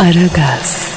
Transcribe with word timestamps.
Aragaz, 0.00 0.90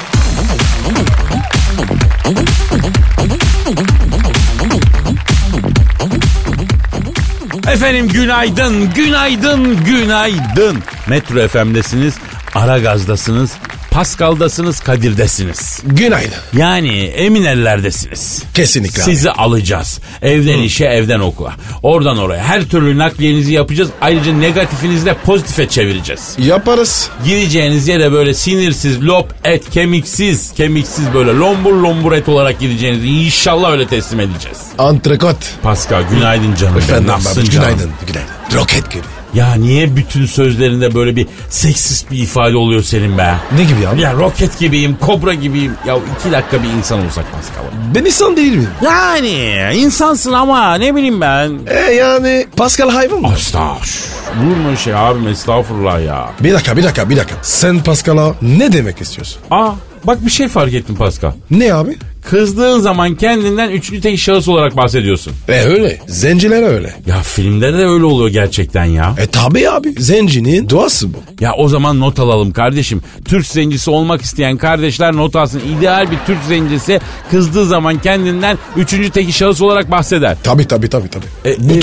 Efendim 7.68 8.08
günaydın, 8.08 8.92
günaydın, 8.94 9.84
günaydın. 9.84 10.78
Metro 11.06 11.48
FM'desiniz, 11.48 12.14
Aragaz'dasınız, 12.54 13.50
Pascal'dasınız, 13.94 14.80
Kadir'desiniz. 14.80 15.82
Günaydın. 15.86 16.34
Yani 16.56 17.04
emin 17.04 17.44
ellerdesiniz. 17.44 18.42
Kesinlikle 18.54 19.02
abi. 19.02 19.10
Sizi 19.10 19.30
alacağız. 19.30 20.00
Evden 20.22 20.58
işe, 20.58 20.84
evden 20.84 21.20
okula. 21.20 21.52
Oradan 21.82 22.18
oraya. 22.18 22.44
Her 22.44 22.64
türlü 22.64 22.98
nakliyenizi 22.98 23.52
yapacağız. 23.52 23.90
Ayrıca 24.00 24.32
negatifinizi 24.32 25.06
de 25.06 25.14
pozitife 25.14 25.68
çevireceğiz. 25.68 26.36
Yaparız. 26.38 27.08
Gireceğiniz 27.24 27.88
yere 27.88 28.12
böyle 28.12 28.34
sinirsiz, 28.34 29.02
lop 29.06 29.34
et, 29.44 29.70
kemiksiz, 29.70 30.52
kemiksiz 30.54 31.04
böyle 31.14 31.30
lombur 31.30 31.72
lombur 31.74 32.12
et 32.12 32.28
olarak 32.28 32.60
gireceğinizi 32.60 33.08
inşallah 33.08 33.72
öyle 33.72 33.86
teslim 33.86 34.20
edeceğiz. 34.20 34.58
Antrekot. 34.78 35.36
Pascal 35.62 36.02
günaydın 36.10 36.54
canım. 36.54 36.76
Efendim 36.78 37.06
Nasılsın 37.08 37.40
abi 37.40 37.50
canım? 37.50 37.68
günaydın. 37.68 37.90
Günaydın. 38.06 38.60
Roket 38.60 38.90
gibi. 38.90 39.02
Ya 39.34 39.54
niye 39.54 39.96
bütün 39.96 40.26
sözlerinde 40.26 40.94
böyle 40.94 41.16
bir 41.16 41.26
seksist 41.50 42.10
bir 42.10 42.18
ifade 42.18 42.56
oluyor 42.56 42.82
senin 42.82 43.18
be? 43.18 43.34
Ne 43.56 43.64
gibi 43.64 43.88
abi? 43.88 44.00
Ya 44.00 44.12
roket 44.12 44.58
gibiyim, 44.58 44.96
kobra 45.00 45.34
gibiyim. 45.34 45.72
Ya 45.86 45.96
iki 46.20 46.32
dakika 46.32 46.62
bir 46.62 46.68
insan 46.68 47.06
olsak 47.06 47.24
Pascal. 47.32 47.64
Ben 47.94 48.04
insan 48.04 48.36
değil 48.36 48.52
miyim? 48.52 48.70
Yani 48.82 49.54
insansın 49.76 50.32
ama 50.32 50.74
ne 50.74 50.94
bileyim 50.96 51.20
ben. 51.20 51.58
E 51.66 51.92
yani 51.92 52.46
Pascal 52.56 52.90
hayvan 52.90 53.20
mı? 53.20 53.32
Estağfurullah. 53.36 54.44
Olur 54.46 54.56
mu 54.56 54.76
şey 54.76 54.94
abim 54.94 55.28
estağfurullah 55.28 56.04
ya. 56.04 56.30
Bir 56.40 56.52
dakika 56.52 56.76
bir 56.76 56.84
dakika 56.84 57.10
bir 57.10 57.16
dakika. 57.16 57.36
Sen 57.42 57.82
Pascal'a 57.82 58.34
ne 58.42 58.72
demek 58.72 59.00
istiyorsun? 59.00 59.42
Aa 59.50 59.70
bak 60.06 60.26
bir 60.26 60.30
şey 60.30 60.48
fark 60.48 60.74
ettim 60.74 60.96
Pascal. 60.96 61.32
Ne 61.50 61.74
abi? 61.74 61.96
Kızdığın 62.24 62.80
zaman 62.80 63.14
kendinden 63.14 63.70
üçüncü 63.70 64.00
tek 64.00 64.18
şahıs 64.18 64.48
olarak 64.48 64.76
bahsediyorsun. 64.76 65.32
E 65.48 65.60
öyle. 65.60 66.00
Zenciler 66.06 66.62
öyle. 66.62 66.94
Ya 67.06 67.22
filmlerde 67.22 67.78
de 67.78 67.86
öyle 67.86 68.04
oluyor 68.04 68.28
gerçekten 68.28 68.84
ya. 68.84 69.14
E 69.18 69.26
tabi 69.26 69.70
abi. 69.70 69.94
Zencinin 69.98 70.70
doğası 70.70 71.14
bu. 71.14 71.16
Ya 71.40 71.52
o 71.58 71.68
zaman 71.68 72.00
not 72.00 72.18
alalım 72.18 72.52
kardeşim. 72.52 73.02
Türk 73.24 73.46
zencisi 73.46 73.90
olmak 73.90 74.22
isteyen 74.22 74.56
kardeşler 74.56 75.16
not 75.16 75.36
alsın. 75.36 75.62
İdeal 75.78 76.10
bir 76.10 76.18
Türk 76.26 76.44
zencisi 76.48 77.00
kızdığı 77.30 77.66
zaman 77.66 77.98
kendinden 77.98 78.58
üçüncü 78.76 79.10
teki 79.10 79.32
şahıs 79.32 79.62
olarak 79.62 79.90
bahseder. 79.90 80.36
Tabi 80.42 80.68
tabi 80.68 80.88
tabi 80.88 81.08
tabi. 81.08 81.24
E, 81.46 81.56
bu 81.58 81.72
e. 81.72 81.80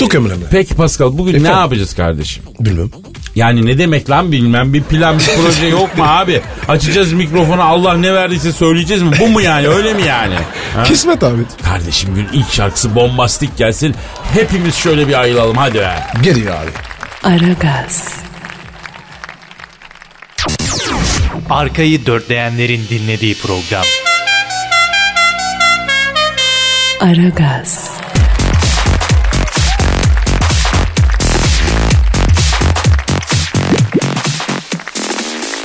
Peki 0.50 0.74
Pascal 0.74 1.18
bugün 1.18 1.32
ne 1.32 1.36
Efendim? 1.36 1.58
yapacağız 1.58 1.94
kardeşim? 1.94 2.42
Bilmem. 2.60 2.90
Yani 3.34 3.66
ne 3.66 3.78
demek 3.78 4.10
lan 4.10 4.32
bilmem 4.32 4.72
bir 4.72 4.82
plan 4.82 5.18
bir 5.18 5.24
proje 5.36 5.66
yok 5.66 5.98
mu 5.98 6.04
abi? 6.06 6.40
Açacağız 6.68 7.12
mikrofonu 7.12 7.62
Allah 7.62 7.94
ne 7.96 8.14
verdiyse 8.14 8.52
söyleyeceğiz 8.52 9.02
mi? 9.02 9.10
Bu 9.20 9.28
mu 9.28 9.40
yani 9.40 9.68
öyle 9.68 9.94
mi 9.94 10.02
yani? 10.02 10.34
Ha? 10.76 10.82
Kismet 10.82 11.22
abi. 11.22 11.42
Kardeşim 11.64 12.14
gün 12.14 12.28
ilk 12.32 12.52
şarkısı 12.52 12.94
bombastik 12.94 13.56
gelsin. 13.56 13.94
Hepimiz 14.34 14.74
şöyle 14.74 15.08
bir 15.08 15.20
ayılalım 15.20 15.56
hadi 15.56 15.78
be. 15.78 15.94
Geliyor 16.22 16.54
abi. 16.54 16.70
Aragaz, 17.34 18.08
Arkayı 21.50 22.06
dörtleyenlerin 22.06 22.86
dinlediği 22.90 23.34
program. 23.38 23.84
Aragaz, 27.00 27.90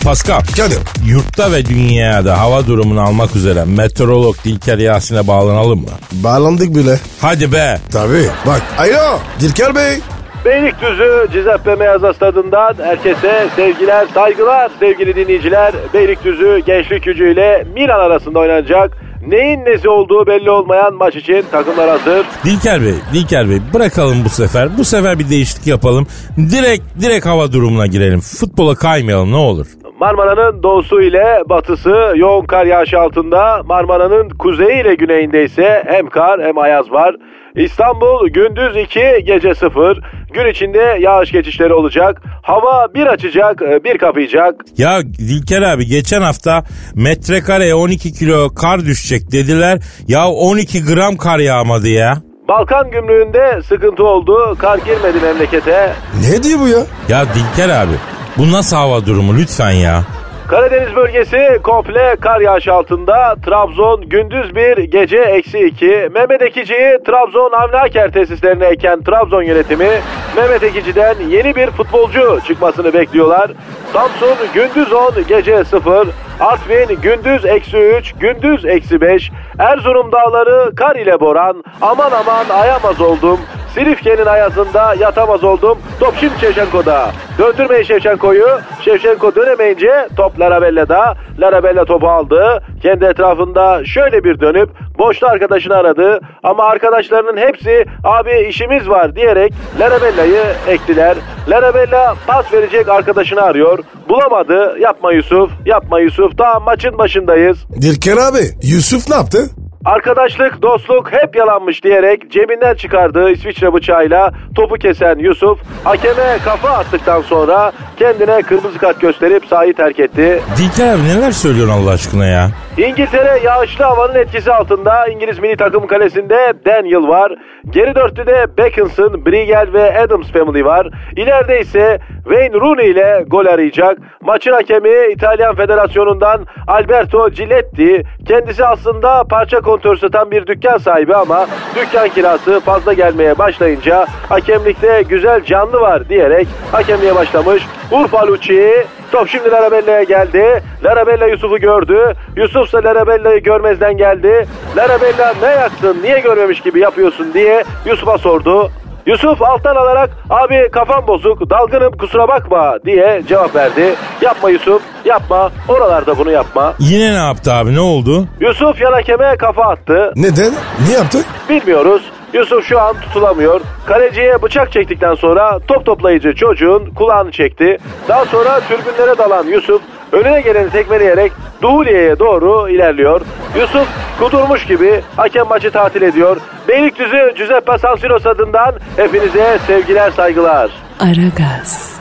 Pascal. 0.07 0.39
Kadir. 0.39 0.79
Yurtta 1.05 1.51
ve 1.51 1.65
dünyada 1.65 2.39
hava 2.39 2.67
durumunu 2.67 3.01
almak 3.01 3.35
üzere 3.35 3.63
meteorolog 3.65 4.35
Dilker 4.43 4.77
Yasin'e 4.77 5.27
bağlanalım 5.27 5.81
mı? 5.81 5.89
Bağlandık 6.11 6.75
bile. 6.75 6.99
Hadi 7.21 7.51
be. 7.51 7.77
Tabi. 7.91 8.23
Bak. 8.45 8.61
Alo. 8.77 9.19
Dilker 9.39 9.75
Bey. 9.75 9.99
Beylikdüzü 10.45 11.27
Cizeppe 11.33 11.75
Meazza 11.75 12.13
Stadı'ndan 12.13 12.75
herkese 12.83 13.47
sevgiler, 13.55 14.07
saygılar 14.13 14.71
sevgili 14.79 15.15
dinleyiciler. 15.15 15.73
Beylikdüzü 15.93 16.61
Gençlik 16.65 17.03
Gücü 17.03 17.33
ile 17.33 17.67
Milan 17.75 17.99
arasında 17.99 18.39
oynanacak 18.39 18.97
neyin 19.27 19.65
nesi 19.65 19.89
olduğu 19.89 20.27
belli 20.27 20.51
olmayan 20.51 20.93
maç 20.93 21.15
için 21.15 21.45
takımlar 21.51 21.89
hazır. 21.89 22.25
Dilker 22.45 22.81
Bey, 22.81 22.93
Dilker 23.13 23.49
Bey 23.49 23.57
bırakalım 23.73 24.25
bu 24.25 24.29
sefer. 24.29 24.77
Bu 24.77 24.85
sefer 24.85 25.19
bir 25.19 25.29
değişiklik 25.29 25.67
yapalım. 25.67 26.07
Direkt 26.37 26.83
direkt 27.01 27.25
hava 27.25 27.51
durumuna 27.51 27.87
girelim. 27.87 28.19
Futbola 28.19 28.75
kaymayalım 28.75 29.31
ne 29.31 29.35
olur. 29.35 29.67
Marmara'nın 29.99 30.63
doğusu 30.63 31.01
ile 31.01 31.43
batısı 31.49 32.13
yoğun 32.15 32.45
kar 32.45 32.65
yağışı 32.65 32.99
altında. 32.99 33.63
Marmara'nın 33.65 34.29
kuzeyi 34.29 34.81
ile 34.81 34.95
güneyinde 34.95 35.43
ise 35.43 35.83
hem 35.87 36.09
kar 36.09 36.41
hem 36.43 36.57
ayaz 36.57 36.91
var. 36.91 37.15
İstanbul 37.55 38.29
gündüz 38.29 38.77
2 38.85 38.99
gece 39.25 39.55
0. 39.55 39.99
Gün 40.33 40.45
içinde 40.51 40.97
yağış 40.99 41.31
geçişleri 41.31 41.73
olacak. 41.73 42.21
Hava 42.43 42.87
bir 42.95 43.05
açacak 43.07 43.61
bir 43.83 43.97
kapayacak. 43.97 44.55
Ya 44.77 45.01
Dilker 45.03 45.61
abi 45.61 45.85
geçen 45.85 46.21
hafta 46.21 46.63
metrekareye 46.95 47.75
12 47.75 48.13
kilo 48.13 48.49
kar 48.49 48.85
düşecek 48.85 49.31
dediler. 49.31 49.79
Ya 50.07 50.27
12 50.27 50.85
gram 50.85 51.17
kar 51.17 51.39
yağmadı 51.39 51.87
ya. 51.87 52.13
Balkan 52.47 52.91
gümrüğünde 52.91 53.61
sıkıntı 53.61 54.03
oldu. 54.03 54.55
Kar 54.59 54.77
girmedi 54.77 55.17
memlekete. 55.25 55.93
Ne 56.29 56.43
diyor 56.43 56.59
bu 56.59 56.67
ya? 56.67 56.79
Ya 57.09 57.25
Dilker 57.25 57.69
abi 57.69 57.93
bu 58.37 58.51
nasıl 58.51 58.75
hava 58.77 59.05
durumu 59.05 59.37
lütfen 59.37 59.71
ya. 59.71 60.03
Karadeniz 60.47 60.95
bölgesi 60.95 61.59
komple 61.63 62.15
kar 62.19 62.41
yağışı 62.41 62.73
altında. 62.73 63.35
Trabzon 63.45 64.01
gündüz 64.09 64.55
bir 64.55 64.77
gece 64.77 65.17
eksi 65.17 65.59
iki. 65.59 66.09
Mehmet 66.13 66.41
Ekici'yi 66.41 66.97
Trabzon 67.07 67.51
Avni 67.51 67.77
Aker 67.77 68.11
tesislerine 68.11 68.65
eken 68.65 69.03
Trabzon 69.03 69.41
yönetimi 69.43 69.89
Mehmet 70.35 70.63
Ekici'den 70.63 71.15
yeni 71.29 71.55
bir 71.55 71.71
futbolcu 71.71 72.39
çıkmasını 72.47 72.93
bekliyorlar. 72.93 73.51
Samsun 73.93 74.37
gündüz 74.53 74.93
10 74.93 75.13
gece 75.27 75.63
0. 75.63 76.07
Artvin 76.39 77.01
gündüz 77.01 77.45
eksi 77.45 77.77
3 77.77 78.13
gündüz 78.19 78.65
eksi 78.65 79.01
5. 79.01 79.31
Erzurum 79.59 80.11
dağları 80.11 80.75
kar 80.75 80.95
ile 80.95 81.19
boran. 81.19 81.63
Aman 81.81 82.11
aman 82.11 82.49
ayamaz 82.49 83.01
oldum. 83.01 83.39
Silifke'nin 83.73 84.25
ayazında 84.25 84.93
yatamaz 84.99 85.43
oldum. 85.43 85.77
Top 85.99 86.13
şimdi 86.19 86.39
Şevçenko'da. 86.39 87.11
Döndürmeyin 87.39 87.83
Şevçenko'yu. 87.83 88.47
Şevçenko 88.81 89.35
dönemeyince 89.35 90.07
top 90.17 90.39
Larabella'da. 90.39 91.15
Larabella 91.39 91.85
topu 91.85 92.07
aldı. 92.07 92.63
Kendi 92.81 93.05
etrafında 93.05 93.85
şöyle 93.85 94.23
bir 94.23 94.39
dönüp 94.39 94.69
boşta 94.97 95.27
arkadaşını 95.27 95.75
aradı. 95.75 96.19
Ama 96.43 96.63
arkadaşlarının 96.63 97.37
hepsi 97.37 97.85
abi 98.03 98.47
işimiz 98.49 98.89
var 98.89 99.15
diyerek 99.15 99.53
Larabella'yı 99.79 100.43
ektiler. 100.67 101.17
Larabella 101.49 102.15
pas 102.27 102.53
verecek 102.53 102.89
arkadaşını 102.89 103.41
arıyor. 103.41 103.79
Bulamadı. 104.09 104.75
Yapma 104.79 105.11
Yusuf. 105.11 105.51
Yapma 105.65 105.99
Yusuf. 105.99 106.26
Daha 106.37 106.59
maçın 106.59 106.97
başındayız. 106.97 107.57
Dilker 107.81 108.17
abi. 108.17 108.39
Yusuf 108.63 109.09
ne 109.09 109.15
yaptı? 109.15 109.49
Arkadaşlık, 109.85 110.61
dostluk 110.61 111.11
hep 111.13 111.35
yalanmış 111.35 111.83
diyerek 111.83 112.31
cebinden 112.31 112.75
çıkardığı 112.75 113.29
İsviçre 113.31 113.73
bıçağıyla 113.73 114.31
topu 114.55 114.75
kesen 114.75 115.17
Yusuf 115.19 115.59
hakeme 115.83 116.37
kafa 116.45 116.69
attıktan 116.69 117.21
sonra 117.21 117.71
kendine 117.99 118.41
kırmızı 118.41 118.77
kart 118.77 119.01
gösterip 119.01 119.45
sahayı 119.45 119.73
terk 119.73 119.99
etti. 119.99 120.41
Dilker 120.57 120.93
abi 120.93 121.03
neler 121.03 121.31
söylüyorsun 121.31 121.73
Allah 121.73 121.91
aşkına 121.91 122.25
ya? 122.25 122.49
İngiltere 122.77 123.39
yağışlı 123.43 123.85
havanın 123.85 124.15
etkisi 124.15 124.53
altında 124.53 125.07
İngiliz 125.07 125.39
milli 125.39 125.57
takım 125.57 125.87
kalesinde 125.87 126.53
Daniel 126.65 127.07
var. 127.07 127.35
Geri 127.69 127.95
dörtlüde 127.95 128.57
Beckinson, 128.57 129.25
Briegel 129.25 129.73
ve 129.73 129.99
Adams 129.99 130.31
Family 130.31 130.65
var. 130.65 130.87
İleride 131.15 131.59
ise 131.59 131.99
Wayne 132.23 132.53
Rooney 132.53 132.91
ile 132.91 133.25
gol 133.27 133.45
arayacak. 133.45 133.97
Maçın 134.21 134.51
hakemi 134.51 135.11
İtalyan 135.11 135.55
Federasyonu'ndan 135.55 136.45
Alberto 136.67 137.29
Giletti. 137.29 138.03
Kendisi 138.27 138.65
aslında 138.65 139.23
parça 139.23 139.61
kontör 139.61 139.95
satan 139.95 140.31
bir 140.31 140.47
dükkan 140.47 140.77
sahibi 140.77 141.15
ama 141.15 141.45
dükkan 141.75 142.09
kirası 142.09 142.59
fazla 142.59 142.93
gelmeye 142.93 143.37
başlayınca 143.37 144.05
hakemlikte 144.29 145.03
güzel 145.09 145.43
canlı 145.43 145.81
var 145.81 146.09
diyerek 146.09 146.47
hakemliğe 146.71 147.15
başlamış. 147.15 147.63
Urfa 147.91 148.27
Lucci 148.27 148.85
Top 149.11 149.29
şimdi 149.29 149.51
Larabella'ya 149.51 150.03
geldi. 150.03 150.63
Larabella 150.83 151.27
Yusuf'u 151.27 151.57
gördü. 151.59 152.13
Yusuf 152.35 152.67
ise 152.67 152.77
Larabella'yı 152.83 153.43
görmezden 153.43 153.97
geldi. 153.97 154.47
Larabella 154.77 155.33
ne 155.41 155.47
yaktın, 155.47 155.97
niye 156.03 156.19
görmemiş 156.19 156.61
gibi 156.61 156.79
yapıyorsun 156.79 157.33
diye 157.33 157.63
Yusuf'a 157.85 158.17
sordu. 158.17 158.71
Yusuf 159.05 159.41
alttan 159.41 159.75
alarak 159.75 160.09
abi 160.29 160.69
kafam 160.71 161.07
bozuk 161.07 161.49
dalgınım 161.49 161.91
kusura 161.97 162.27
bakma 162.27 162.75
diye 162.85 163.21
cevap 163.27 163.55
verdi. 163.55 163.95
Yapma 164.21 164.49
Yusuf 164.49 164.81
yapma 165.05 165.51
oralarda 165.67 166.17
bunu 166.17 166.31
yapma. 166.31 166.73
Yine 166.79 167.11
ne 167.13 167.17
yaptı 167.17 167.53
abi 167.53 167.75
ne 167.75 167.79
oldu? 167.79 168.25
Yusuf 168.39 168.81
yan 168.81 168.93
hakeme 168.93 169.35
kafa 169.37 169.63
attı. 169.63 170.13
Neden? 170.15 170.53
Niye 170.85 170.97
yaptı? 170.97 171.17
Bilmiyoruz. 171.49 172.11
Yusuf 172.33 172.65
şu 172.65 172.81
an 172.81 173.01
tutulamıyor. 173.01 173.61
Kaleciye 173.85 174.41
bıçak 174.41 174.71
çektikten 174.71 175.15
sonra 175.15 175.59
top 175.67 175.85
toplayıcı 175.85 176.35
çocuğun 176.35 176.85
kulağını 176.95 177.31
çekti. 177.31 177.77
Daha 178.07 178.25
sonra 178.25 178.59
türbünlere 178.59 179.17
dalan 179.17 179.47
Yusuf 179.47 179.81
önüne 180.11 180.41
geleni 180.41 180.69
tekmeleyerek 180.69 181.31
Duhuliye'ye 181.61 182.19
doğru 182.19 182.69
ilerliyor. 182.69 183.21
Yusuf 183.59 183.87
kudurmuş 184.19 184.65
gibi 184.65 185.01
hakem 185.15 185.47
maçı 185.47 185.71
tatil 185.71 186.01
ediyor. 186.01 186.37
Beylikdüzü 186.67 187.33
Giuseppe 187.37 187.77
San 187.77 187.95
Siro 187.95 188.15
adından 188.15 188.75
hepinize 188.95 189.59
sevgiler 189.67 190.11
saygılar. 190.11 190.71
Aragaz, 190.99 191.99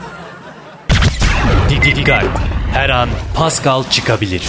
Dikkat. 1.69 2.23
Her 2.73 2.89
an 2.89 3.09
Pascal 3.35 3.83
çıkabilir. 3.83 4.43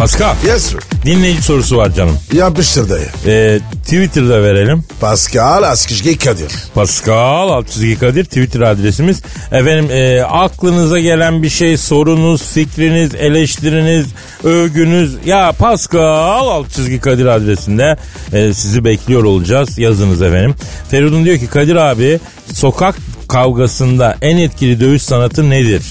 Pascal 0.00 0.34
Yes 0.46 0.62
sir. 0.62 0.78
dinleyici 1.04 1.42
sorusu 1.42 1.76
var 1.76 1.94
canım. 1.94 2.18
Yapıştır 2.32 2.88
dayı. 2.90 3.06
Ee, 3.26 3.60
Twitter'da 3.84 4.42
verelim. 4.42 4.84
Pascal 5.00 5.62
Askışge 5.62 6.16
Kadir. 6.16 6.52
Pascal 6.74 7.64
çizgi 7.64 7.98
Kadir 7.98 8.24
Twitter 8.24 8.60
adresimiz. 8.60 9.22
Efendim 9.52 9.90
e, 9.90 10.22
aklınıza 10.22 10.98
gelen 11.00 11.42
bir 11.42 11.48
şey 11.48 11.76
sorunuz, 11.76 12.42
fikriniz, 12.42 13.14
eleştiriniz, 13.14 14.06
övgünüz 14.44 15.16
ya 15.26 15.52
Pascal 15.58 16.48
alt 16.48 16.70
çizgi 16.70 17.00
Kadir 17.00 17.26
adresinde 17.26 17.96
e, 18.32 18.54
sizi 18.54 18.84
bekliyor 18.84 19.24
olacağız. 19.24 19.78
Yazınız 19.78 20.22
efendim. 20.22 20.54
Feridun 20.90 21.24
diyor 21.24 21.38
ki 21.38 21.46
Kadir 21.46 21.76
abi 21.76 22.20
sokak 22.52 22.94
kavgasında 23.28 24.16
en 24.22 24.36
etkili 24.36 24.80
dövüş 24.80 25.02
sanatı 25.02 25.50
nedir? 25.50 25.82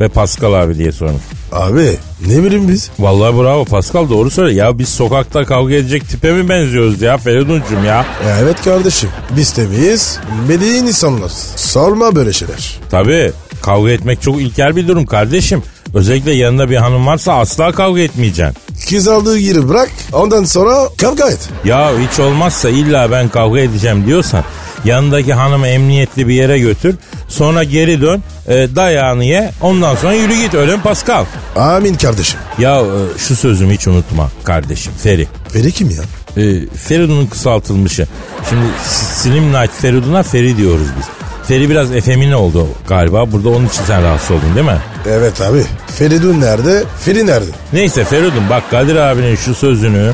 Ve 0.00 0.08
Pascal 0.08 0.52
abi 0.52 0.78
diye 0.78 0.92
sormuş. 0.92 1.22
Abi 1.52 1.96
ne 2.26 2.42
bileyim 2.42 2.68
biz? 2.68 2.90
Vallahi 2.98 3.36
bravo 3.36 3.64
Pascal 3.64 4.08
doğru 4.08 4.30
söyle. 4.30 4.54
Ya 4.54 4.78
biz 4.78 4.88
sokakta 4.88 5.44
kavga 5.44 5.74
edecek 5.74 6.08
tipe 6.08 6.32
mi 6.32 6.48
benziyoruz 6.48 7.02
ya 7.02 7.18
Feridun'cum 7.18 7.84
ya? 7.84 8.06
Evet 8.42 8.62
kardeşim. 8.64 9.08
Biz 9.36 9.52
temiz, 9.52 10.18
medeni 10.48 10.76
insanlar. 10.88 11.30
Sorma 11.56 12.16
böyle 12.16 12.32
şeyler. 12.32 12.78
Tabii 12.90 13.32
kavga 13.62 13.90
etmek 13.90 14.22
çok 14.22 14.40
ilkel 14.40 14.76
bir 14.76 14.88
durum 14.88 15.06
kardeşim. 15.06 15.62
Özellikle 15.94 16.32
yanında 16.32 16.70
bir 16.70 16.76
hanım 16.76 17.06
varsa 17.06 17.32
asla 17.32 17.72
kavga 17.72 18.00
etmeyeceksin. 18.00 18.56
Kız 18.90 19.08
aldığı 19.08 19.38
yeri 19.38 19.68
bırak 19.68 19.90
ondan 20.12 20.44
sonra 20.44 20.88
kavga 20.96 21.30
et. 21.30 21.48
Ya 21.64 21.90
hiç 21.98 22.20
olmazsa 22.20 22.68
illa 22.70 23.10
ben 23.10 23.28
kavga 23.28 23.60
edeceğim 23.60 24.06
diyorsan 24.06 24.44
yanındaki 24.86 25.34
hanımı 25.34 25.66
emniyetli 25.66 26.28
bir 26.28 26.34
yere 26.34 26.58
götür. 26.58 26.94
Sonra 27.28 27.64
geri 27.64 28.00
dön 28.00 28.22
e, 28.48 28.68
dayağını 28.76 29.24
ye 29.24 29.50
ondan 29.60 29.94
sonra 29.94 30.14
yürü 30.14 30.34
git 30.34 30.54
öyle 30.54 30.76
mi 30.76 30.82
Pascal? 30.82 31.24
Amin 31.56 31.94
kardeşim. 31.94 32.40
Ya 32.58 32.80
e, 32.80 33.18
şu 33.18 33.36
sözümü 33.36 33.74
hiç 33.74 33.86
unutma 33.88 34.30
kardeşim 34.44 34.92
Feri. 35.02 35.28
Feri 35.48 35.72
kim 35.72 35.90
ya? 35.90 36.02
E, 36.42 36.66
Feridun'un 36.68 37.26
kısaltılmışı. 37.26 38.06
Şimdi 38.48 38.64
Slim 38.88 39.52
Night 39.52 39.72
Feridun'a 39.80 40.22
Feri 40.22 40.56
diyoruz 40.56 40.86
biz. 40.98 41.06
Feri 41.48 41.70
biraz 41.70 41.92
efemine 41.94 42.36
oldu 42.36 42.68
galiba. 42.88 43.32
Burada 43.32 43.48
onun 43.48 43.66
için 43.66 43.82
sen 43.86 44.02
rahatsız 44.02 44.30
oldun 44.30 44.54
değil 44.54 44.66
mi? 44.66 44.78
Evet 45.08 45.40
abi. 45.40 45.62
Feridun 45.86 46.40
nerede? 46.40 46.84
Feri 47.00 47.26
nerede? 47.26 47.50
Neyse 47.72 48.04
Feridun 48.04 48.50
bak 48.50 48.70
Kadir 48.70 48.96
abinin 48.96 49.36
şu 49.36 49.54
sözünü 49.54 50.12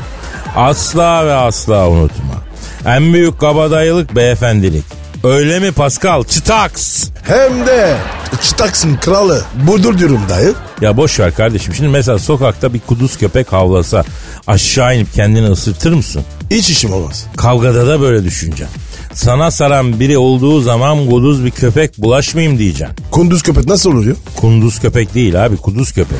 asla 0.55 1.25
ve 1.25 1.33
asla 1.33 1.89
unutma. 1.89 2.42
En 2.85 3.13
büyük 3.13 3.39
kabadayılık 3.39 4.15
beyefendilik. 4.15 4.83
Öyle 5.23 5.59
mi 5.59 5.71
Pascal? 5.71 6.23
Çıtaks. 6.23 7.09
Hem 7.23 7.67
de 7.67 7.95
çıtaksın 8.41 8.95
kralı. 8.95 9.41
Budur 9.67 9.97
diyorum 9.97 10.21
dayı. 10.29 10.53
Ya 10.81 10.97
boş 10.97 11.19
ver 11.19 11.35
kardeşim. 11.35 11.73
Şimdi 11.73 11.89
mesela 11.89 12.19
sokakta 12.19 12.73
bir 12.73 12.79
kuduz 12.79 13.17
köpek 13.17 13.53
havlasa 13.53 14.03
aşağı 14.47 14.95
inip 14.95 15.13
kendini 15.13 15.47
ısırtır 15.47 15.93
mısın? 15.93 16.21
Hiç 16.51 16.69
işim 16.69 16.93
olmaz. 16.93 17.25
Kavgada 17.37 17.87
da 17.87 18.01
böyle 18.01 18.23
düşüneceksin. 18.23 18.75
Sana 19.13 19.51
saran 19.51 19.99
biri 19.99 20.17
olduğu 20.17 20.61
zaman 20.61 21.09
kuduz 21.09 21.45
bir 21.45 21.51
köpek 21.51 21.97
bulaşmayayım 21.97 22.57
diyeceksin. 22.59 22.95
Kunduz 23.11 23.43
köpek 23.43 23.65
nasıl 23.65 23.91
oluyor? 23.91 24.15
Kunduz 24.35 24.79
köpek 24.79 25.15
değil 25.15 25.45
abi 25.45 25.57
kuduz 25.57 25.91
köpek. 25.91 26.17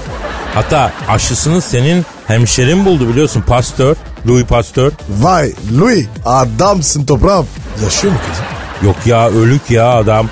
Hatta 0.53 0.91
aşısını 1.07 1.61
senin 1.61 2.05
hemşerin 2.27 2.85
buldu 2.85 3.09
biliyorsun 3.09 3.41
Pasteur, 3.41 3.95
Louis 4.27 4.45
Pasteur. 4.45 4.91
Vay 5.09 5.53
Louis 5.79 6.05
adamsın 6.25 7.05
toprağım. 7.05 7.47
Yaşıyor 7.83 8.13
mu 8.13 8.19
kızım? 8.29 8.45
Yok 8.87 8.95
ya 9.05 9.29
ölük 9.29 9.71
ya 9.71 9.89
adam. 9.93 10.29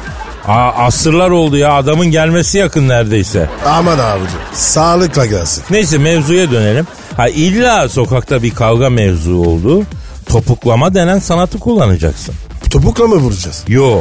Aa, 0.47 0.71
asırlar 0.85 1.29
oldu 1.29 1.57
ya 1.57 1.73
adamın 1.73 2.05
gelmesi 2.11 2.57
yakın 2.57 2.89
neredeyse. 2.89 3.49
Aman 3.65 3.99
abicim 3.99 4.39
sağlıkla 4.53 5.25
gelsin. 5.25 5.63
Neyse 5.69 5.97
mevzuya 5.97 6.51
dönelim. 6.51 6.87
Ha 7.17 7.27
illa 7.29 7.89
sokakta 7.89 8.43
bir 8.43 8.55
kavga 8.55 8.89
mevzu 8.89 9.35
oldu. 9.35 9.83
Topuklama 10.25 10.93
denen 10.93 11.19
sanatı 11.19 11.59
kullanacaksın. 11.59 12.35
Topukla 12.69 13.07
mı 13.07 13.15
vuracağız? 13.15 13.63
Yo 13.67 13.99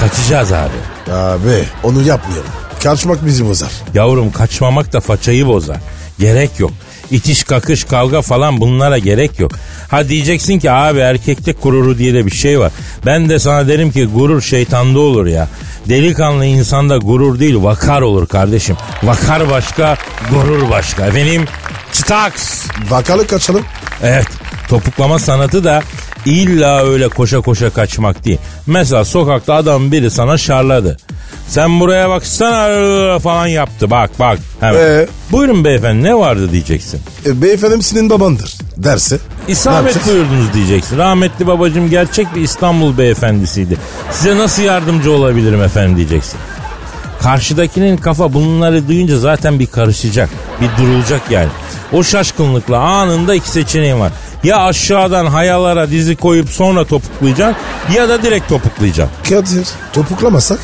kaçacağız 0.00 0.52
abi. 0.52 1.12
Abi 1.12 1.64
onu 1.82 2.02
yapmayalım. 2.02 2.50
Kaçmak 2.82 3.26
bizi 3.26 3.48
bozar. 3.48 3.70
Yavrum 3.94 4.32
kaçmamak 4.32 4.92
da 4.92 5.00
façayı 5.00 5.46
bozar. 5.46 5.76
Gerek 6.18 6.50
yok. 6.60 6.70
İtiş 7.10 7.44
kakış 7.44 7.84
kavga 7.84 8.22
falan 8.22 8.60
bunlara 8.60 8.98
gerek 8.98 9.40
yok. 9.40 9.52
Ha 9.90 10.08
diyeceksin 10.08 10.58
ki 10.58 10.70
abi 10.70 10.98
erkeklik 10.98 11.62
gururu 11.62 11.98
diye 11.98 12.14
de 12.14 12.26
bir 12.26 12.30
şey 12.30 12.60
var. 12.60 12.72
Ben 13.06 13.28
de 13.28 13.38
sana 13.38 13.68
derim 13.68 13.92
ki 13.92 14.04
gurur 14.04 14.40
şeytanda 14.42 15.00
olur 15.00 15.26
ya. 15.26 15.48
Delikanlı 15.88 16.44
insanda 16.46 16.96
gurur 16.96 17.38
değil 17.38 17.56
vakar 17.62 18.00
olur 18.00 18.26
kardeşim. 18.26 18.76
Vakar 19.02 19.50
başka 19.50 19.96
gurur 20.30 20.70
başka. 20.70 21.06
Efendim 21.06 21.44
çıtaks. 21.92 22.66
Vakalı 22.90 23.26
kaçalım. 23.26 23.62
Evet 24.02 24.26
topuklama 24.68 25.18
sanatı 25.18 25.64
da 25.64 25.82
illa 26.26 26.84
öyle 26.84 27.08
koşa 27.08 27.40
koşa 27.40 27.70
kaçmak 27.70 28.24
değil. 28.24 28.38
Mesela 28.66 29.04
sokakta 29.04 29.54
adam 29.54 29.92
biri 29.92 30.10
sana 30.10 30.38
şarladı. 30.38 30.96
Sen 31.48 31.80
buraya 31.80 32.08
baksana 32.08 33.18
falan 33.18 33.46
yaptı 33.46 33.90
bak 33.90 34.10
bak. 34.18 34.38
Hemen. 34.60 34.80
Ee? 34.80 35.06
Buyurun 35.32 35.64
beyefendi 35.64 36.02
ne 36.02 36.14
vardı 36.14 36.52
diyeceksin. 36.52 37.00
E, 37.26 37.42
beyefendim 37.42 37.82
senin 37.82 38.10
babandır 38.10 38.54
derse. 38.76 39.18
İsabet 39.48 40.06
buyurdunuz 40.06 40.54
diyeceksin. 40.54 40.98
Rahmetli 40.98 41.46
babacım 41.46 41.90
gerçek 41.90 42.34
bir 42.34 42.40
İstanbul 42.40 42.98
beyefendisiydi. 42.98 43.76
Size 44.10 44.38
nasıl 44.38 44.62
yardımcı 44.62 45.12
olabilirim 45.12 45.62
efendim 45.62 45.96
diyeceksin. 45.96 46.38
Karşıdakinin 47.22 47.96
kafa 47.96 48.34
bunları 48.34 48.88
duyunca 48.88 49.18
zaten 49.18 49.58
bir 49.58 49.66
karışacak. 49.66 50.30
Bir 50.60 50.82
durulacak 50.82 51.30
yani. 51.30 51.48
O 51.92 52.02
şaşkınlıkla 52.02 52.78
anında 52.78 53.34
iki 53.34 53.50
seçeneğin 53.50 54.00
var. 54.00 54.12
Ya 54.44 54.56
aşağıdan 54.58 55.26
hayalara 55.26 55.90
dizi 55.90 56.16
koyup 56.16 56.48
sonra 56.48 56.84
topuklayacaksın 56.84 57.62
ya 57.94 58.08
da 58.08 58.22
direkt 58.22 58.48
topuklayacaksın. 58.48 59.16
Kadir 59.28 59.68
topuklamasak 59.92 60.58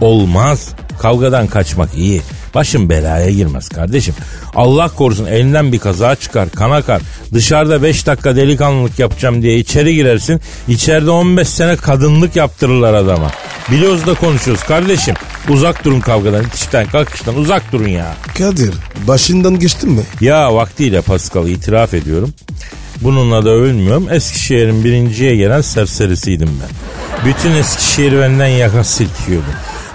Olmaz. 0.00 0.68
Kavgadan 0.98 1.46
kaçmak 1.46 1.94
iyi. 1.96 2.22
Başın 2.54 2.90
belaya 2.90 3.30
girmez 3.30 3.68
kardeşim. 3.68 4.14
Allah 4.54 4.88
korusun 4.88 5.26
elinden 5.26 5.72
bir 5.72 5.78
kaza 5.78 6.14
çıkar, 6.14 6.50
kan 6.50 6.70
akar. 6.70 7.02
Dışarıda 7.32 7.82
5 7.82 8.06
dakika 8.06 8.36
delikanlılık 8.36 8.98
yapacağım 8.98 9.42
diye 9.42 9.58
içeri 9.58 9.94
girersin. 9.94 10.40
İçeride 10.68 11.10
15 11.10 11.48
sene 11.48 11.76
kadınlık 11.76 12.36
yaptırırlar 12.36 12.94
adama. 12.94 13.30
Biliyoruz 13.70 14.06
da 14.06 14.14
konuşuyoruz 14.14 14.64
kardeşim. 14.64 15.14
Uzak 15.48 15.84
durun 15.84 16.00
kavgadan, 16.00 16.44
itişten, 16.44 16.86
kalkıştan 16.86 17.36
uzak 17.36 17.72
durun 17.72 17.88
ya. 17.88 18.14
Kadir 18.38 18.74
başından 19.06 19.58
geçtin 19.58 19.90
mi? 19.90 20.02
Ya 20.20 20.54
vaktiyle 20.54 21.00
Pascal 21.00 21.48
itiraf 21.48 21.94
ediyorum. 21.94 22.34
Bununla 23.00 23.44
da 23.44 23.50
övünmüyorum. 23.50 24.08
Eskişehir'in 24.10 24.84
birinciye 24.84 25.36
gelen 25.36 25.60
serserisiydim 25.60 26.50
ben. 26.62 26.68
Bütün 27.26 27.50
Eskişehir 27.50 28.18
benden 28.18 28.46
yaka 28.46 28.84
silkiyordu. 28.84 29.46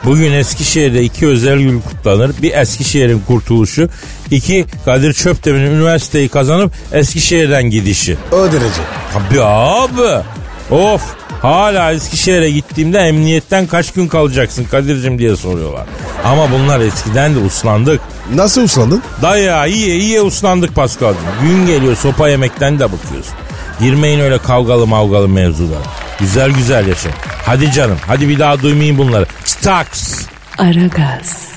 Bugün 0.05 0.31
Eskişehir'de 0.31 1.03
iki 1.03 1.27
özel 1.27 1.59
gün 1.59 1.81
kutlanır. 1.81 2.31
Bir 2.41 2.53
Eskişehir'in 2.53 3.19
kurtuluşu, 3.27 3.89
iki 4.31 4.65
Kadir 4.85 5.13
Çöptemir'in 5.13 5.71
üniversiteyi 5.71 6.29
kazanıp 6.29 6.71
Eskişehir'den 6.93 7.63
gidişi. 7.63 8.17
O 8.31 8.37
derece. 8.45 8.81
Abi 9.15 9.41
abi. 9.41 10.23
Of. 10.71 11.01
Hala 11.41 11.91
Eskişehir'e 11.91 12.51
gittiğimde 12.51 12.99
emniyetten 12.99 13.67
kaç 13.67 13.91
gün 13.93 14.07
kalacaksın 14.07 14.63
Kadir'cim 14.63 15.19
diye 15.19 15.35
soruyorlar. 15.35 15.85
Ama 16.25 16.51
bunlar 16.51 16.79
eskiden 16.79 17.35
de 17.35 17.39
uslandık. 17.39 18.01
Nasıl 18.35 18.63
uslandın? 18.63 19.03
Daya 19.21 19.65
iyiye 19.65 19.95
iyiye 19.97 20.21
uslandık 20.21 20.75
Paskal'cığım. 20.75 21.23
Gün 21.41 21.65
geliyor 21.67 21.95
sopa 21.95 22.29
yemekten 22.29 22.79
de 22.79 22.83
bakıyorsun. 22.91 23.33
Girmeyin 23.79 24.19
öyle 24.19 24.37
kavgalı 24.37 24.87
mavgalı 24.87 25.29
mevzular. 25.29 25.79
Güzel 26.21 26.51
güzel 26.51 26.87
yaşa. 26.87 27.09
Hadi 27.45 27.71
canım 27.71 27.97
hadi 28.07 28.29
bir 28.29 28.39
daha 28.39 28.61
duymayın 28.61 28.97
bunları. 28.97 29.25
Staks. 29.45 30.21
Aragaz, 30.57 31.47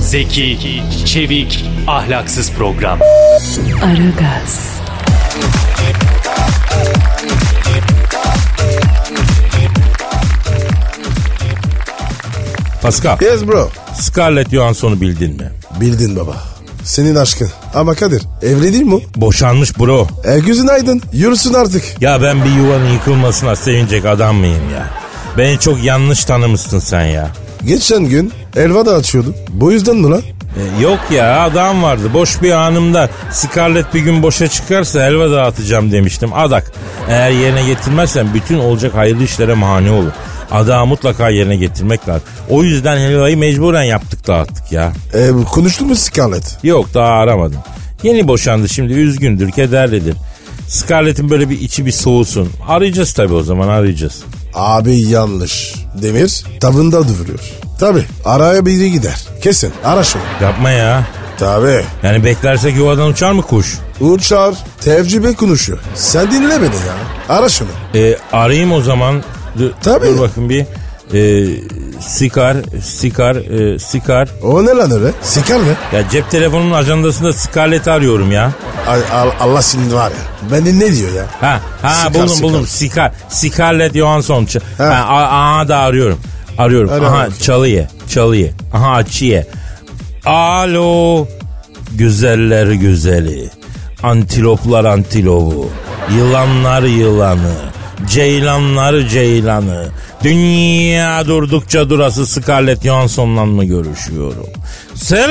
Zeki, 0.00 0.82
çevik, 1.06 1.64
ahlaksız 1.86 2.52
program. 2.52 2.98
Aragaz, 3.84 4.70
Pascal, 12.82 13.18
Yes 13.22 13.46
bro. 13.46 13.70
Scarlett 14.00 14.50
Johansson'u 14.50 15.00
bildin 15.00 15.36
mi? 15.36 15.50
Bildin 15.80 16.16
baba. 16.16 16.49
Senin 16.90 17.14
aşkın. 17.14 17.50
Ama 17.74 17.94
Kadir 17.94 18.22
evli 18.42 18.72
değil 18.72 18.82
mi 18.82 18.94
o? 18.94 19.00
Boşanmış 19.16 19.78
bro. 19.78 20.06
E 20.24 20.38
gözün 20.38 20.66
aydın. 20.66 21.02
Yürüsün 21.12 21.54
artık. 21.54 22.02
Ya 22.02 22.22
ben 22.22 22.44
bir 22.44 22.50
yuvanın 22.50 22.92
yıkılmasına 22.92 23.56
sevinecek 23.56 24.04
adam 24.04 24.36
mıyım 24.36 24.70
ya? 24.74 24.86
Beni 25.38 25.58
çok 25.58 25.84
yanlış 25.84 26.24
tanımışsın 26.24 26.78
sen 26.78 27.04
ya. 27.04 27.30
Geçen 27.64 28.04
gün 28.04 28.32
elva 28.56 28.86
da 28.86 28.94
açıyordum. 28.94 29.34
Bu 29.48 29.72
yüzden 29.72 29.96
mi 29.96 30.10
lan? 30.10 30.22
E, 30.56 30.82
yok 30.82 30.98
ya 31.10 31.40
adam 31.40 31.82
vardı. 31.82 32.02
Boş 32.14 32.42
bir 32.42 32.52
anımda 32.52 33.08
Scarlett 33.32 33.94
bir 33.94 34.00
gün 34.00 34.22
boşa 34.22 34.48
çıkarsa 34.48 35.04
helva 35.04 35.30
dağıtacağım 35.30 35.92
demiştim. 35.92 36.32
Adak. 36.32 36.72
Eğer 37.08 37.30
yerine 37.30 37.62
getirmezsen 37.62 38.34
bütün 38.34 38.58
olacak 38.58 38.94
hayırlı 38.94 39.24
işlere 39.24 39.54
mani 39.54 39.90
olur. 39.90 40.12
Adağı 40.50 40.86
mutlaka 40.86 41.28
yerine 41.28 41.56
getirmek 41.56 42.08
lazım. 42.08 42.22
O 42.48 42.62
yüzden 42.62 42.96
helvayı 42.98 43.38
mecburen 43.38 43.82
yaptık 43.82 44.26
dağıttık 44.26 44.72
ya. 44.72 44.92
E, 45.14 45.30
konuştun 45.52 45.88
mu 45.88 45.96
Scarlett? 45.96 46.58
Yok 46.62 46.94
daha 46.94 47.08
aramadım. 47.12 47.58
Yeni 48.02 48.28
boşandı 48.28 48.68
şimdi 48.68 48.92
üzgündür 48.92 49.50
kederlidir. 49.50 50.16
Scarlett'in 50.68 51.30
böyle 51.30 51.50
bir 51.50 51.60
içi 51.60 51.86
bir 51.86 51.92
soğusun. 51.92 52.48
Arayacağız 52.68 53.12
tabii 53.12 53.34
o 53.34 53.42
zaman 53.42 53.68
arayacağız. 53.68 54.22
Abi 54.54 54.96
yanlış. 54.96 55.74
Demir 56.02 56.44
tavında 56.60 57.08
duruyor. 57.08 57.40
Tabi 57.80 58.04
araya 58.24 58.66
biri 58.66 58.90
gider. 58.92 59.20
Kesin 59.42 59.72
ara 59.84 60.04
şunu. 60.04 60.22
Yapma 60.42 60.70
ya. 60.70 61.06
Tabi. 61.38 61.84
Yani 62.02 62.24
beklersek 62.24 62.76
yuvadan 62.76 63.08
uçar 63.08 63.32
mı 63.32 63.42
kuş? 63.42 63.78
Uçar 64.00 64.54
tecrübe 64.80 65.32
konuşuyor. 65.34 65.78
Sen 65.94 66.30
dinle 66.30 66.62
beni 66.62 66.74
ya. 66.74 66.94
Ara 67.28 67.48
şunu. 67.48 67.68
E, 67.94 68.16
arayayım 68.32 68.72
o 68.72 68.80
zaman. 68.80 69.22
Dur, 69.58 69.70
Tabii. 69.82 70.06
dur 70.06 70.18
bakın 70.20 70.48
bir. 70.48 70.66
E, 71.14 71.46
sikar, 72.00 72.56
sikar, 72.82 73.36
e, 73.36 73.78
sikar. 73.78 74.28
O 74.42 74.64
ne 74.66 74.70
lan 74.70 74.90
öyle? 74.90 75.12
Sikar 75.22 75.58
ne? 75.58 75.96
Ya 75.98 76.08
cep 76.08 76.30
telefonunun 76.30 76.72
ajandasında 76.72 77.32
Scarlett'i 77.32 77.90
arıyorum 77.90 78.32
ya. 78.32 78.52
Allah 79.40 79.62
senin 79.62 79.94
var 79.94 80.10
ya. 80.10 80.50
Beni 80.52 80.80
ne 80.80 80.96
diyor 80.96 81.10
ya? 81.14 81.24
Ha, 81.40 81.60
ha 81.82 81.94
Sikar, 81.94 82.14
buldum 82.14 82.28
sikar. 82.28 82.42
buldum. 82.42 82.66
Sikar, 82.66 83.12
Scarlett 83.28 83.94
Johansson. 83.94 84.44
Ç- 84.44 84.60
Ha. 84.78 84.84
Ha, 84.88 85.04
a- 85.14 85.54
aha 85.54 85.68
da 85.68 85.78
arıyorum. 85.78 86.20
Arıyorum. 86.58 86.90
Ara 86.92 87.06
aha 87.06 87.28
çalıye, 87.42 87.88
çalıye. 88.08 88.52
Aha 88.72 88.90
açıye. 88.90 89.46
Alo. 90.26 91.26
Güzeller 91.92 92.66
güzeli. 92.66 93.50
Antiloplar 94.02 94.84
antilopu. 94.84 95.70
Yılanlar 96.16 96.82
yılanı. 96.82 97.52
Ceylanlar 98.06 99.08
ceylanı. 99.08 99.88
Dünya 100.22 101.26
durdukça 101.26 101.90
durası 101.90 102.26
Scarlett 102.26 102.82
Johansson'la 102.82 103.44
mı 103.44 103.64
görüşüyorum? 103.64 104.46
Selamın 104.94 105.24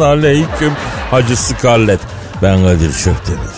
aleyküm 0.00 0.72
Hacı 1.10 1.36
Scarlett. 1.36 2.00
Ben 2.42 2.64
Kadir 2.64 2.92
Çöptemir. 2.92 3.50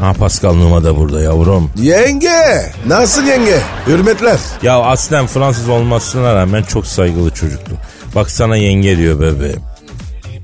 Ha 0.00 0.12
Pascal 0.12 0.54
Numa 0.54 0.84
da 0.84 0.96
burada 0.96 1.20
yavrum. 1.20 1.70
Yenge. 1.76 2.72
Nasıl 2.86 3.26
yenge? 3.26 3.58
Hürmetler. 3.86 4.38
Ya 4.62 4.80
aslen 4.80 5.26
Fransız 5.26 5.68
olmasına 5.68 6.34
rağmen 6.34 6.62
çok 6.62 6.86
saygılı 6.86 7.30
çocuktu. 7.30 7.72
Bak 8.14 8.30
sana 8.30 8.56
yenge 8.56 8.98
diyor 8.98 9.20
bebeğim. 9.20 9.60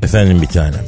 Efendim 0.02 0.42
bir 0.42 0.46
tanem. 0.46 0.85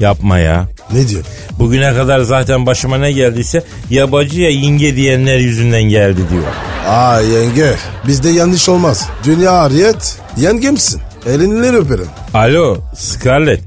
Yapma 0.00 0.38
ya. 0.38 0.66
Ne 0.92 1.08
diyor? 1.08 1.24
Bugüne 1.58 1.94
kadar 1.94 2.20
zaten 2.20 2.66
başıma 2.66 2.98
ne 2.98 3.12
geldiyse 3.12 3.62
yabancı 3.90 4.40
ya 4.40 4.50
yenge 4.50 4.96
diyenler 4.96 5.38
yüzünden 5.38 5.82
geldi 5.82 6.20
diyor. 6.30 6.42
Aa 6.86 7.20
yenge. 7.20 7.74
Bizde 8.06 8.28
yanlış 8.28 8.68
olmaz. 8.68 9.08
Dünya 9.24 9.52
ariyet. 9.52 10.18
Yengemsin. 10.36 11.00
Elinleri 11.26 11.76
öperim. 11.76 12.06
Alo 12.34 12.78
Scarlett. 12.96 13.60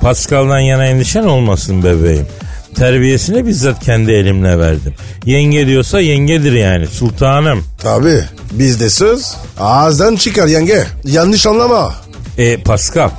Pascal'dan 0.00 0.58
yana 0.60 0.86
endişen 0.86 1.22
olmasın 1.24 1.84
bebeğim. 1.84 2.26
Terbiyesini 2.74 3.46
bizzat 3.46 3.84
kendi 3.84 4.12
elimle 4.12 4.58
verdim. 4.58 4.94
Yenge 5.26 5.66
diyorsa 5.66 6.00
yengedir 6.00 6.52
yani 6.52 6.86
sultanım. 6.86 7.64
Tabi. 7.82 8.24
Bizde 8.52 8.90
söz 8.90 9.34
ağızdan 9.58 10.16
çıkar 10.16 10.46
yenge. 10.46 10.84
Yanlış 11.04 11.46
anlama. 11.46 11.94
E 12.38 12.56
Pascal. 12.62 13.10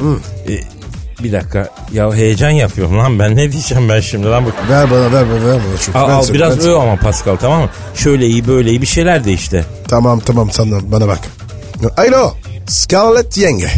e, 0.50 0.54
bir 1.24 1.32
dakika. 1.32 1.70
Ya 1.94 2.14
heyecan 2.14 2.50
yapıyorum 2.50 2.98
lan 3.00 3.20
ben 3.20 3.36
ne 3.36 3.52
diyeceğim 3.52 3.90
ben 3.90 4.00
şimdi 4.00 4.28
lan 4.28 4.46
bak. 4.46 4.54
Ver 4.70 4.92
bana 4.92 5.12
ver 5.14 5.26
bana 5.30 5.46
ver 5.48 5.60
bana. 5.70 5.78
Çok 5.86 5.96
Al, 5.96 6.10
al 6.10 6.24
biraz 6.34 6.66
öv 6.66 6.76
ama 6.76 6.96
Pascal 6.96 7.36
tamam 7.36 7.62
mı? 7.62 7.70
Şöyle 7.96 8.28
iyi 8.28 8.48
böyle 8.48 8.70
iyi 8.70 8.82
bir 8.82 8.88
şeyler 8.88 9.24
de 9.24 9.34
işte. 9.34 9.66
Tamam 9.88 10.20
tamam 10.20 10.52
sana 10.52 10.92
bana 10.92 11.08
bak. 11.08 11.20
Alo. 11.98 12.34
Scarlett 12.68 13.38
yenge. 13.38 13.70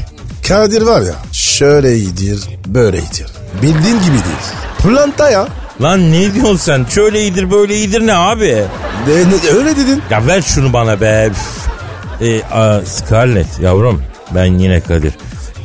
Kadir 0.48 0.82
var 0.82 1.02
ya 1.02 1.14
şöyle 1.32 1.96
iyidir 1.96 2.40
böyle 2.68 2.98
iyidir. 2.98 3.26
Bildiğin 3.62 4.00
gibi 4.00 4.12
değil. 4.12 4.44
Planta 4.84 5.30
ya. 5.30 5.48
Lan 5.82 6.12
ne 6.12 6.34
diyorsun 6.34 6.58
sen? 6.58 6.86
Şöyle 6.90 7.22
iyidir 7.22 7.52
böyle 7.52 7.76
iyidir 7.76 8.08
ne 8.08 8.14
abi? 8.14 8.46
De, 9.08 9.12
ne- 9.12 9.58
öyle 9.58 9.78
dedin. 9.78 10.02
Ya 10.12 10.28
ver 10.28 10.42
şunu 10.42 10.74
bana 10.74 11.02
be. 11.02 11.30
E, 12.22 12.42
a, 12.44 12.82
Scarlett 12.86 13.60
yavrum 13.62 14.02
ben 14.36 14.46
yine 14.46 14.80
Kadir. 14.82 15.14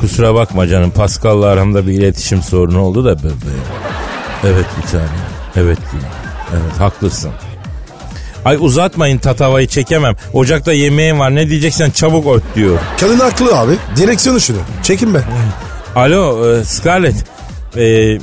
Kusura 0.00 0.35
bakma 0.35 0.67
canım 0.69 0.90
Pascal'la 0.90 1.47
aramda 1.47 1.87
bir 1.87 1.93
iletişim 1.93 2.43
sorunu 2.43 2.81
oldu 2.81 3.05
da 3.05 3.19
bebeğim. 3.19 3.62
Evet 4.45 4.67
bir 4.83 4.90
tane. 4.90 5.05
Evet 5.57 5.78
gülüm. 5.93 6.05
Evet 6.52 6.81
haklısın. 6.81 7.31
Ay 8.45 8.57
uzatmayın 8.61 9.19
tatavayı 9.19 9.67
çekemem. 9.67 10.14
Ocakta 10.33 10.73
yemeğim 10.73 11.19
var 11.19 11.35
ne 11.35 11.49
diyeceksen 11.50 11.90
çabuk 11.90 12.37
öt 12.37 12.43
diyor. 12.55 12.78
Kadın 13.00 13.19
haklı 13.19 13.59
abi. 13.59 13.73
Direksiyonu 13.97 14.40
şunu. 14.40 14.59
Çekin 14.83 15.14
be. 15.14 15.19
Alo 15.97 16.50
e, 16.55 16.64
Scarlett. 16.64 17.25
E, 17.76 17.85
e, 17.85 18.19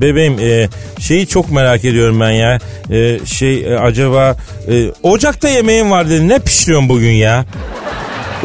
bebeğim 0.00 0.38
e, 0.40 0.68
şeyi 0.98 1.26
çok 1.26 1.50
merak 1.50 1.84
ediyorum 1.84 2.20
ben 2.20 2.30
ya. 2.30 2.58
E, 2.90 3.26
şey 3.26 3.74
e, 3.74 3.78
acaba 3.78 4.36
e, 4.68 4.90
ocakta 5.02 5.48
yemeğim 5.48 5.90
var 5.90 6.10
dedi. 6.10 6.28
Ne 6.28 6.38
pişiriyorsun 6.38 6.88
bugün 6.88 7.12
ya? 7.12 7.44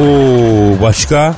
Oo 0.00 0.82
başka? 0.82 1.34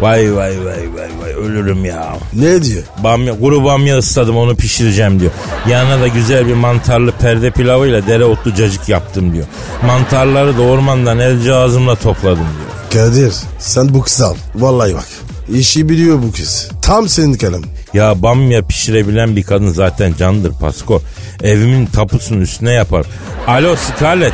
Vay 0.00 0.36
vay 0.36 0.64
vay 0.64 0.88
vay 0.96 1.08
vay 1.20 1.32
ölürüm 1.32 1.84
ya. 1.84 2.16
Ne 2.32 2.62
diyor? 2.62 2.82
Bamya, 3.04 3.40
kuru 3.40 3.64
bamya 3.64 3.98
ısladım 3.98 4.36
onu 4.36 4.56
pişireceğim 4.56 5.20
diyor. 5.20 5.30
Yanına 5.68 6.00
da 6.00 6.08
güzel 6.08 6.46
bir 6.46 6.54
mantarlı 6.54 7.12
perde 7.12 7.50
pilavıyla 7.50 8.06
dereotlu 8.06 8.54
cacık 8.54 8.88
yaptım 8.88 9.32
diyor. 9.34 9.46
Mantarları 9.86 10.58
da 10.58 10.62
ormandan 10.62 11.18
el 11.18 11.42
cihazımla 11.42 11.94
topladım 11.94 12.36
diyor. 12.38 13.06
Kadir 13.06 13.32
sen 13.58 13.94
bu 13.94 14.02
kızı 14.02 14.26
al. 14.26 14.34
Vallahi 14.54 14.94
bak. 14.94 15.06
İşi 15.54 15.88
biliyor 15.88 16.22
bu 16.22 16.32
kız. 16.32 16.68
Tam 16.82 17.08
senin 17.08 17.34
kalem. 17.34 17.62
Ya 17.94 18.22
bamya 18.22 18.62
pişirebilen 18.62 19.36
bir 19.36 19.42
kadın 19.42 19.68
zaten 19.68 20.14
candır 20.18 20.52
Pasko. 20.52 21.02
Evimin 21.42 21.86
tapusunun 21.86 22.40
üstüne 22.40 22.72
yapar. 22.72 23.06
Alo 23.46 23.76
Scarlett. 23.76 24.32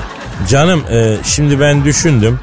Canım 0.48 0.82
e, 0.92 1.16
şimdi 1.24 1.60
ben 1.60 1.84
düşündüm. 1.84 2.40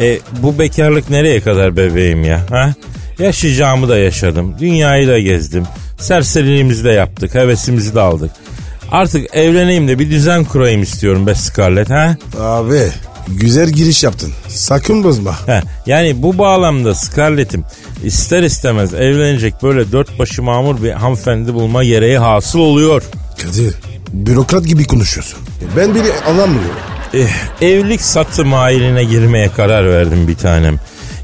E, 0.00 0.18
bu 0.42 0.58
bekarlık 0.58 1.10
nereye 1.10 1.40
kadar 1.40 1.76
bebeğim 1.76 2.24
ya? 2.24 2.40
Ha? 2.50 2.74
Yaşayacağımı 3.18 3.88
da 3.88 3.98
yaşadım. 3.98 4.54
Dünyayı 4.58 5.08
da 5.08 5.18
gezdim. 5.18 5.64
Serseriliğimizi 5.98 6.84
de 6.84 6.90
yaptık. 6.90 7.34
Hevesimizi 7.34 7.94
de 7.94 8.00
aldık. 8.00 8.30
Artık 8.90 9.34
evleneyim 9.36 9.88
de 9.88 9.98
bir 9.98 10.10
düzen 10.10 10.44
kurayım 10.44 10.82
istiyorum 10.82 11.26
be 11.26 11.34
Scarlett. 11.34 11.90
Ha? 11.90 12.16
Abi 12.40 12.80
güzel 13.28 13.70
giriş 13.70 14.04
yaptın. 14.04 14.32
Sakın 14.48 15.04
bozma. 15.04 15.48
He, 15.48 15.62
yani 15.86 16.22
bu 16.22 16.38
bağlamda 16.38 16.94
Scarlett'im 16.94 17.64
ister 18.04 18.42
istemez 18.42 18.94
evlenecek 18.94 19.54
böyle 19.62 19.92
dört 19.92 20.18
başı 20.18 20.42
mamur 20.42 20.82
bir 20.82 20.90
hanımefendi 20.90 21.54
bulma 21.54 21.84
gereği 21.84 22.18
hasıl 22.18 22.58
oluyor. 22.58 23.02
Kadir 23.42 23.74
bürokrat 24.12 24.66
gibi 24.66 24.84
konuşuyorsun. 24.84 25.38
Ben 25.76 25.94
bile 25.94 26.12
anlamıyorum. 26.28 26.76
Eh, 27.14 27.28
evlilik 27.62 28.02
satım 28.02 28.54
ailine 28.54 29.04
girmeye 29.04 29.48
karar 29.48 29.90
verdim 29.90 30.28
bir 30.28 30.36
tanem. 30.36 30.76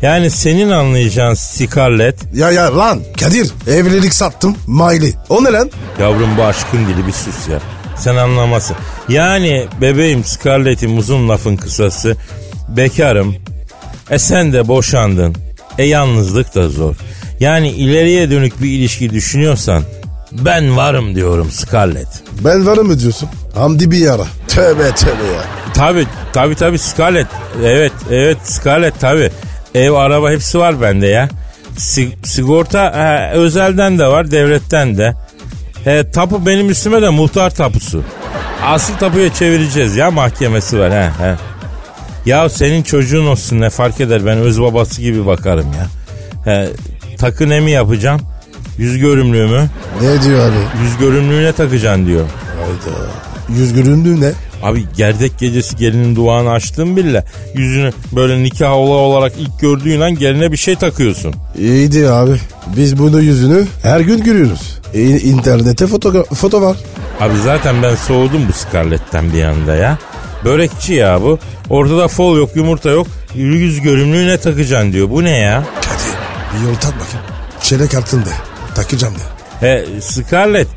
Yani 0.02 0.30
senin 0.30 0.70
anlayacağın 0.70 1.34
Scarlett 1.34 2.18
Ya 2.34 2.50
ya 2.50 2.76
lan 2.76 3.00
Kadir 3.20 3.50
evlilik 3.68 4.14
sattım 4.14 4.56
maili. 4.66 5.14
O 5.28 5.44
ne 5.44 5.52
lan? 5.52 5.70
Yavrum 6.00 6.36
bu 6.38 6.44
aşkın 6.44 6.86
dili 6.86 7.06
bir 7.06 7.12
sus 7.12 7.48
ya. 7.48 7.60
Sen 7.96 8.16
anlamazsın. 8.16 8.76
Yani 9.08 9.66
bebeğim 9.80 10.24
Scarlett'im 10.24 10.98
uzun 10.98 11.28
lafın 11.28 11.56
kısası. 11.56 12.16
Bekarım. 12.68 13.34
E 14.10 14.18
sen 14.18 14.52
de 14.52 14.68
boşandın. 14.68 15.36
E 15.78 15.84
yalnızlık 15.84 16.54
da 16.54 16.68
zor. 16.68 16.94
Yani 17.40 17.70
ileriye 17.70 18.30
dönük 18.30 18.62
bir 18.62 18.70
ilişki 18.70 19.10
düşünüyorsan 19.10 19.82
ben 20.32 20.76
varım 20.76 21.14
diyorum 21.14 21.50
Scarlett. 21.50 22.08
Ben 22.44 22.66
varım 22.66 22.86
mı 22.86 23.00
diyorsun? 23.00 23.28
Hamdi 23.54 23.90
bir 23.90 24.10
ara. 24.10 24.26
Tövbe 24.56 24.94
tövbe 24.94 25.25
ya. 25.34 25.42
Tabi 25.75 26.06
tabi 26.32 26.54
tabi 26.54 26.78
Scarlett. 26.78 27.26
Evet 27.64 27.92
evet 28.10 28.38
Scarlett 28.44 29.00
tabi. 29.00 29.30
Ev 29.75 29.92
araba 29.92 30.30
hepsi 30.30 30.58
var 30.58 30.80
bende 30.80 31.06
ya. 31.06 31.28
Si- 31.76 32.16
sigorta 32.25 32.92
he, 32.94 33.30
özelden 33.38 33.98
de 33.98 34.06
var 34.06 34.30
devletten 34.30 34.98
de. 34.98 35.14
He, 35.84 36.10
tapu 36.10 36.46
benim 36.46 36.70
üstüme 36.70 37.02
de 37.02 37.08
muhtar 37.08 37.50
tapusu. 37.50 38.02
Asıl 38.64 38.94
tapuya 38.94 39.34
çevireceğiz 39.34 39.96
ya 39.96 40.10
mahkemesi 40.10 40.78
var 40.78 40.92
he 40.92 41.10
he. 41.25 41.34
Ya 42.26 42.48
senin 42.48 42.82
çocuğun 42.82 43.26
olsun 43.26 43.60
ne 43.60 43.70
fark 43.70 44.00
eder 44.00 44.26
ben 44.26 44.38
öz 44.38 44.60
babası 44.60 45.00
gibi 45.02 45.26
bakarım 45.26 45.66
ya. 45.72 45.86
He, 46.54 46.68
takı 47.18 47.48
ne 47.48 47.60
mi 47.60 47.70
yapacağım? 47.70 48.20
Yüz 48.78 48.98
görümlüğümü 48.98 49.66
Ne 50.02 50.22
diyor 50.22 50.48
abi? 50.50 50.82
yüz 50.84 50.96
görümlüğüne 50.98 51.52
takacaksın 51.52 52.06
diyor. 52.06 52.25
Hayda. 52.56 52.98
Yüz 53.60 53.72
göründüğü 53.72 54.20
ne? 54.20 54.32
Abi 54.66 54.85
gerdek 54.96 55.38
gecesi 55.38 55.76
gelinin 55.76 56.16
duağını 56.16 56.50
açtın 56.50 56.96
bile 56.96 57.25
yüzünü 57.54 57.92
böyle 58.12 58.42
nikah 58.42 58.73
ola 58.73 58.94
olarak 58.94 59.32
ilk 59.38 59.61
gördüğün 59.61 60.00
an 60.00 60.14
geline 60.14 60.52
bir 60.52 60.56
şey 60.56 60.76
takıyorsun. 60.76 61.35
İyiydi 61.58 62.08
abi. 62.08 62.37
Biz 62.76 62.99
bunu 62.99 63.20
yüzünü 63.20 63.66
her 63.82 64.00
gün 64.00 64.25
görüyoruz. 64.25 64.80
E, 64.94 65.02
internette 65.20 65.87
foto, 65.87 66.25
foto 66.25 66.62
var. 66.62 66.76
Abi 67.20 67.38
zaten 67.44 67.82
ben 67.82 67.94
soğudum 67.94 68.49
bu 68.49 68.52
Scarlett'ten 68.52 69.32
bir 69.32 69.42
anda 69.44 69.75
ya. 69.75 69.99
Börekçi 70.44 70.92
ya 70.92 71.23
bu. 71.23 71.38
Ortada 71.70 72.08
fol 72.08 72.37
yok 72.37 72.50
yumurta 72.56 72.90
yok. 72.90 73.06
Yüz 73.35 73.80
görümlüğüne 73.80 74.38
takacaksın 74.38 74.92
diyor. 74.92 75.11
Bu 75.11 75.25
ne 75.25 75.38
ya? 75.38 75.64
Kadir 75.80 76.61
bir 76.61 76.68
yol 76.68 76.75
tak 76.75 76.94
bakayım. 76.94 77.26
Çeyrek 77.62 77.94
altın 77.94 78.20
de. 78.20 78.30
Takacağım 78.75 79.14
de. 79.14 79.20
He 79.61 79.87
Scarlett 80.00 80.68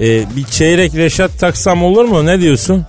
e, 0.00 0.36
bir 0.36 0.44
çeyrek 0.44 0.94
reşat 0.94 1.38
taksam 1.38 1.82
olur 1.82 2.04
mu? 2.04 2.26
Ne 2.26 2.40
diyorsun? 2.40 2.86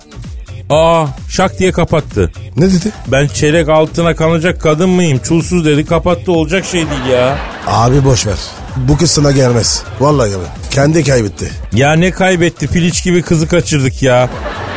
Aa 0.70 1.06
şak 1.28 1.58
diye 1.58 1.72
kapattı. 1.72 2.32
Ne 2.56 2.66
dedi? 2.66 2.92
Ben 3.06 3.26
çeyrek 3.26 3.68
altına 3.68 4.14
kanacak 4.16 4.60
kadın 4.60 4.90
mıyım? 4.90 5.18
Çulsuz 5.18 5.64
dedi 5.64 5.86
kapattı 5.86 6.32
olacak 6.32 6.64
şey 6.64 6.80
değil 6.80 7.12
ya. 7.12 7.38
Abi 7.66 8.04
boş 8.04 8.26
ver. 8.26 8.38
Bu 8.76 8.96
kız 8.96 9.10
sana 9.10 9.32
gelmez. 9.32 9.82
Vallahi 10.00 10.30
abi. 10.30 10.44
Kendi 10.70 11.04
kaybetti. 11.04 11.50
Ya 11.72 11.92
ne 11.92 12.10
kaybetti 12.10 12.66
piliç 12.68 13.04
gibi 13.04 13.22
kızı 13.22 13.48
kaçırdık 13.48 14.02
ya. 14.02 14.28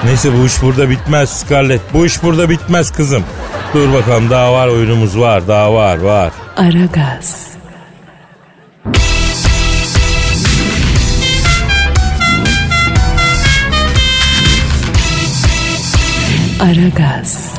Neyse 0.05 0.29
bu 0.41 0.45
iş 0.45 0.61
burada 0.61 0.89
bitmez 0.89 1.29
Scarlett. 1.29 1.81
Bu 1.93 2.05
iş 2.05 2.23
burada 2.23 2.49
bitmez 2.49 2.91
kızım. 2.91 3.23
Dur 3.73 3.93
bakalım 3.93 4.29
daha 4.29 4.53
var 4.53 4.67
oyunumuz 4.67 5.19
var 5.19 5.47
daha 5.47 5.73
var 5.73 5.97
var. 5.97 6.31
Aragaz. 6.57 7.51
Aragaz. 16.61 17.51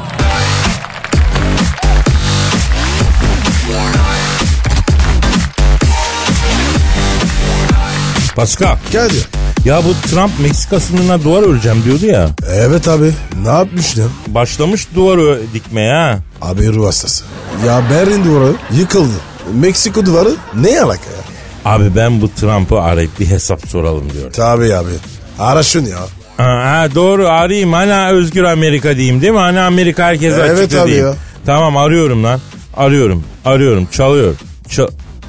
Pascal 8.36 8.76
Kadir. 8.92 9.26
ya 9.64 9.84
bu 9.84 10.08
Trump 10.08 10.40
Meksika 10.40 10.80
sınırına 10.80 11.24
duvar 11.24 11.42
öreceğim 11.42 11.84
diyordu 11.84 12.06
ya. 12.06 12.30
Evet 12.48 12.88
abi. 12.88 13.12
Ne 13.42 13.48
yapmış 13.48 13.98
lan? 13.98 14.10
Başlamış 14.26 14.88
duvar 14.94 15.38
dikmeye 15.54 15.92
ha. 15.94 16.18
Abi 16.42 16.72
ruh 16.72 16.86
hastası. 16.86 17.24
Ya 17.66 17.82
Berlin 17.90 18.24
duvarı 18.24 18.52
yıkıldı. 18.72 19.14
Meksiko 19.54 20.06
duvarı 20.06 20.30
ne 20.54 20.80
alaka 20.82 21.10
ya? 21.10 21.22
Abi 21.64 21.96
ben 21.96 22.20
bu 22.20 22.28
Trump'ı 22.34 22.80
arayıp 22.80 23.20
bir 23.20 23.26
hesap 23.26 23.68
soralım 23.68 24.12
diyorum. 24.12 24.32
Tabii 24.32 24.74
abi. 24.74 24.90
Ara 25.38 25.62
şunu 25.62 25.88
ya. 25.88 25.98
Ha, 26.42 26.88
doğru 26.94 27.28
arayayım 27.28 27.72
hani 27.72 28.12
özgür 28.12 28.44
Amerika 28.44 28.96
diyeyim 28.96 29.20
değil 29.22 29.32
mi? 29.32 29.38
Hani 29.38 29.60
Amerika 29.60 30.04
herkese 30.04 30.40
Evet 30.40 30.58
açık 30.66 30.78
abi 30.78 30.88
diyeyim. 30.88 31.06
ya. 31.08 31.14
Tamam 31.46 31.76
arıyorum 31.76 32.24
lan. 32.24 32.40
Arıyorum. 32.76 33.24
Arıyorum. 33.44 33.88
Çalıyor. 33.92 34.34
Çal 34.68 34.86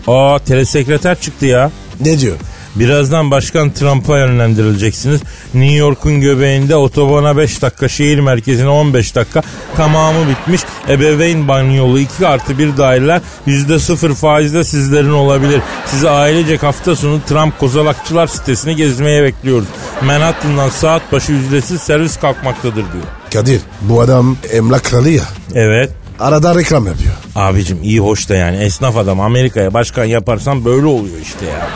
Aa 0.08 0.40
telesekreter 0.40 1.20
çıktı 1.22 1.46
ya. 1.46 1.72
Ne 2.02 2.20
diyor? 2.20 2.36
Birazdan 2.76 3.32
Başkan 3.32 3.72
Trump'a 3.72 4.18
yönlendirileceksiniz. 4.18 5.22
New 5.54 5.74
York'un 5.74 6.22
göbeğinde 6.22 6.76
otobana 6.76 7.38
5 7.38 7.62
dakika, 7.62 7.88
şehir 7.88 8.20
merkezine 8.20 8.70
15 8.70 9.16
dakika 9.16 9.42
tamamı 9.76 10.30
bitmiş. 10.30 10.62
Ebeveyn 10.90 11.48
banyolu 11.48 12.00
2 12.00 12.28
artı 12.28 12.58
1 12.58 12.78
daireler 12.78 13.22
%0 13.48 14.14
faizle 14.14 14.64
sizlerin 14.64 15.12
olabilir. 15.12 15.62
Sizi 15.86 16.10
ailecek 16.10 16.64
hafta 16.64 16.96
sonu 16.96 17.22
Trump 17.30 17.60
Kozalakçılar 17.60 18.28
sitesini 18.28 18.76
gezmeye 18.76 19.24
bekliyoruz. 19.24 19.68
Manhattan'dan 20.02 20.70
saat 20.70 21.12
başı 21.12 21.32
ücretsiz 21.32 21.82
servis 21.82 22.18
kalkmaktadır 22.18 22.74
diyor. 22.76 23.06
Kadir 23.34 23.62
bu 23.82 24.02
adam 24.02 24.38
emlak 24.52 24.84
kralı 24.84 25.10
ya. 25.10 25.24
Evet. 25.56 25.92
Arada 26.20 26.56
reklam 26.56 26.88
yapıyor. 26.88 27.14
Abicim 27.36 27.84
iyi 27.84 28.00
hoş 28.00 28.30
da 28.30 28.36
yani 28.36 28.58
esnaf 28.58 28.98
adam 28.98 29.20
Amerika'ya 29.20 29.74
başkan 29.74 30.06
yaparsan 30.06 30.66
böyle 30.66 30.86
oluyor 30.86 31.18
işte 31.22 31.46
ya. 31.46 31.68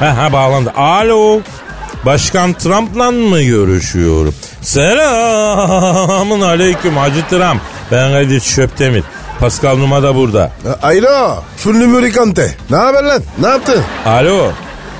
Ha 0.00 0.16
ha 0.16 0.32
bağlandı. 0.32 0.72
Alo. 0.76 1.40
Başkan 2.06 2.52
Trump'la 2.52 3.10
mı 3.10 3.42
görüşüyorum? 3.42 4.34
Selamun 4.62 6.40
aleyküm 6.40 6.96
Hacı 6.96 7.26
Trump. 7.30 7.60
Ben 7.92 8.12
Kadir 8.12 8.40
Şöptemir. 8.40 9.04
Pascal 9.40 9.76
Numa 9.76 10.02
da 10.02 10.14
burada. 10.14 10.52
Alo. 10.82 11.42
Full 11.56 11.74
numurikante. 11.74 12.54
Ne 12.70 12.76
haber 12.76 13.02
lan? 13.04 13.22
Ne 13.38 13.46
yaptın? 13.46 13.82
Alo. 14.06 14.50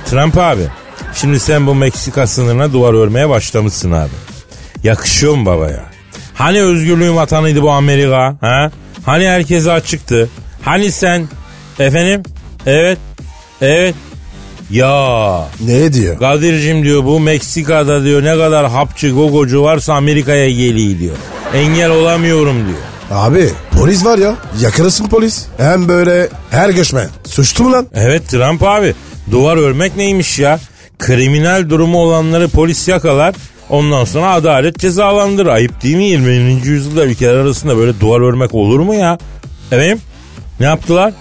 Trump 0.05 0.37
abi. 0.37 0.63
Şimdi 1.15 1.39
sen 1.39 1.67
bu 1.67 1.75
Meksika 1.75 2.27
sınırına 2.27 2.73
duvar 2.73 2.93
örmeye 2.93 3.29
başlamışsın 3.29 3.91
abi. 3.91 4.09
Yakışıyor 4.83 5.35
mu 5.35 5.45
baba 5.45 5.69
ya? 5.69 5.83
Hani 6.33 6.61
özgürlüğün 6.61 7.15
vatanıydı 7.15 7.61
bu 7.61 7.71
Amerika? 7.71 8.35
Ha? 8.41 8.71
Hani 9.05 9.27
herkese 9.27 9.71
açıktı? 9.71 10.29
Hani 10.61 10.91
sen? 10.91 11.27
Efendim? 11.79 12.23
Evet. 12.65 12.97
Evet. 13.61 13.95
Ya 14.69 15.47
Ne 15.65 15.93
diyor? 15.93 16.19
Kadir'cim 16.19 16.83
diyor 16.83 17.03
bu 17.03 17.19
Meksika'da 17.19 18.03
diyor 18.03 18.23
ne 18.23 18.37
kadar 18.37 18.69
hapçı 18.69 19.09
gogocu 19.09 19.63
varsa 19.63 19.93
Amerika'ya 19.93 20.49
geliyor 20.49 20.99
diyor. 20.99 21.15
Engel 21.53 21.91
olamıyorum 21.91 22.55
diyor. 22.55 22.77
Abi 23.11 23.49
polis 23.71 24.05
var 24.05 24.17
ya. 24.17 24.35
Yakınısın 24.61 25.07
polis. 25.07 25.45
Hem 25.57 25.87
böyle 25.87 26.29
her 26.51 26.69
göçmen. 26.69 27.09
Suçlu 27.25 27.63
mu 27.63 27.71
lan? 27.71 27.87
Evet 27.93 28.27
Trump 28.29 28.63
abi 28.63 28.93
duvar 29.31 29.57
örmek 29.57 29.95
neymiş 29.97 30.39
ya? 30.39 30.59
Kriminal 30.99 31.69
durumu 31.69 31.97
olanları 31.99 32.47
polis 32.49 32.87
yakalar 32.87 33.35
ondan 33.69 34.05
sonra 34.05 34.31
adalet 34.33 34.77
cezalandırır. 34.79 35.49
Ayıp 35.49 35.83
değil 35.83 35.95
mi 35.95 36.03
20. 36.05 36.31
yüzyılda 36.67 37.05
ülkeler 37.05 37.35
arasında 37.35 37.77
böyle 37.77 37.99
duvar 37.99 38.21
örmek 38.21 38.55
olur 38.55 38.79
mu 38.79 38.93
ya? 38.95 39.17
Efendim 39.71 39.99
ne 40.59 40.65
yaptılar? 40.65 41.13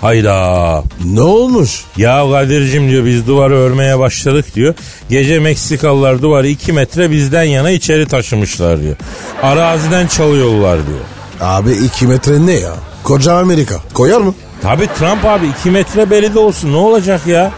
Hayda. 0.00 0.82
Ne 1.04 1.20
olmuş? 1.20 1.84
Ya 1.96 2.30
Kadir'cim 2.32 2.90
diyor 2.90 3.04
biz 3.04 3.26
duvarı 3.26 3.54
örmeye 3.54 3.98
başladık 3.98 4.54
diyor. 4.54 4.74
Gece 5.10 5.38
Meksikalılar 5.38 6.22
duvarı 6.22 6.46
2 6.48 6.72
metre 6.72 7.10
bizden 7.10 7.42
yana 7.42 7.70
içeri 7.70 8.06
taşımışlar 8.08 8.80
diyor. 8.82 8.96
Araziden 9.42 10.06
çalıyorlar 10.06 10.78
diyor. 10.86 10.98
Abi 11.40 11.72
iki 11.72 12.06
metre 12.06 12.46
ne 12.46 12.52
ya? 12.52 12.74
Koca 13.02 13.32
Amerika. 13.34 13.74
Koyar 13.94 14.20
mı? 14.20 14.34
Tabi 14.62 14.86
Trump 14.98 15.24
abi 15.24 15.46
2 15.60 15.70
metre 15.70 16.10
belli 16.10 16.34
de 16.34 16.38
olsun 16.38 16.72
ne 16.72 16.76
olacak 16.76 17.26
ya? 17.26 17.52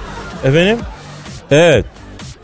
Efendim? 0.44 0.78
Evet. 1.50 1.85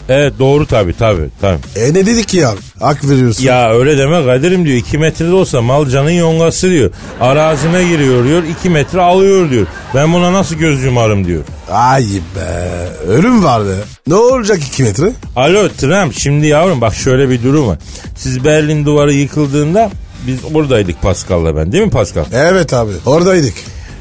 Evet 0.09 0.33
doğru 0.39 0.67
tabi 0.67 0.93
tabi 0.97 1.21
tabi. 1.41 1.59
E 1.77 1.95
ne 1.95 2.07
dedik 2.07 2.29
ki 2.29 2.37
ya? 2.37 2.55
Hak 2.81 3.09
veriyorsun. 3.09 3.45
Ya 3.45 3.73
öyle 3.73 3.99
deme 3.99 4.25
Kadir'im 4.27 4.65
diyor 4.65 4.77
2 4.77 4.99
metrede 4.99 5.33
olsa 5.33 5.63
mal 5.63 5.89
canın 5.89 6.11
yongası 6.11 6.71
diyor. 6.71 6.91
Arazime 7.21 7.85
giriyor 7.85 8.25
diyor 8.25 8.43
2 8.61 8.71
metre 8.71 9.01
alıyor 9.01 9.51
diyor. 9.51 9.67
Ben 9.95 10.13
buna 10.13 10.33
nasıl 10.33 10.55
göz 10.55 10.85
yumarım 10.85 11.27
diyor. 11.27 11.43
Ay 11.71 12.05
be. 12.37 12.69
Ölüm 13.09 13.45
var 13.45 13.65
be. 13.67 13.75
Ne 14.07 14.15
olacak 14.15 14.59
iki 14.67 14.83
metre? 14.83 15.13
Alo 15.37 15.69
Trump 15.69 16.15
şimdi 16.19 16.47
yavrum 16.47 16.81
bak 16.81 16.95
şöyle 16.95 17.31
bir 17.31 17.43
durum 17.43 17.69
var. 17.69 17.79
Siz 18.17 18.45
Berlin 18.45 18.85
duvarı 18.85 19.13
yıkıldığında 19.13 19.91
biz 20.27 20.39
oradaydık 20.55 21.03
Pascal'la 21.03 21.57
ben 21.57 21.73
değil 21.73 21.85
mi 21.85 21.91
Pascal? 21.91 22.25
Evet 22.33 22.73
abi. 22.75 22.93
Oradaydık. 23.07 23.55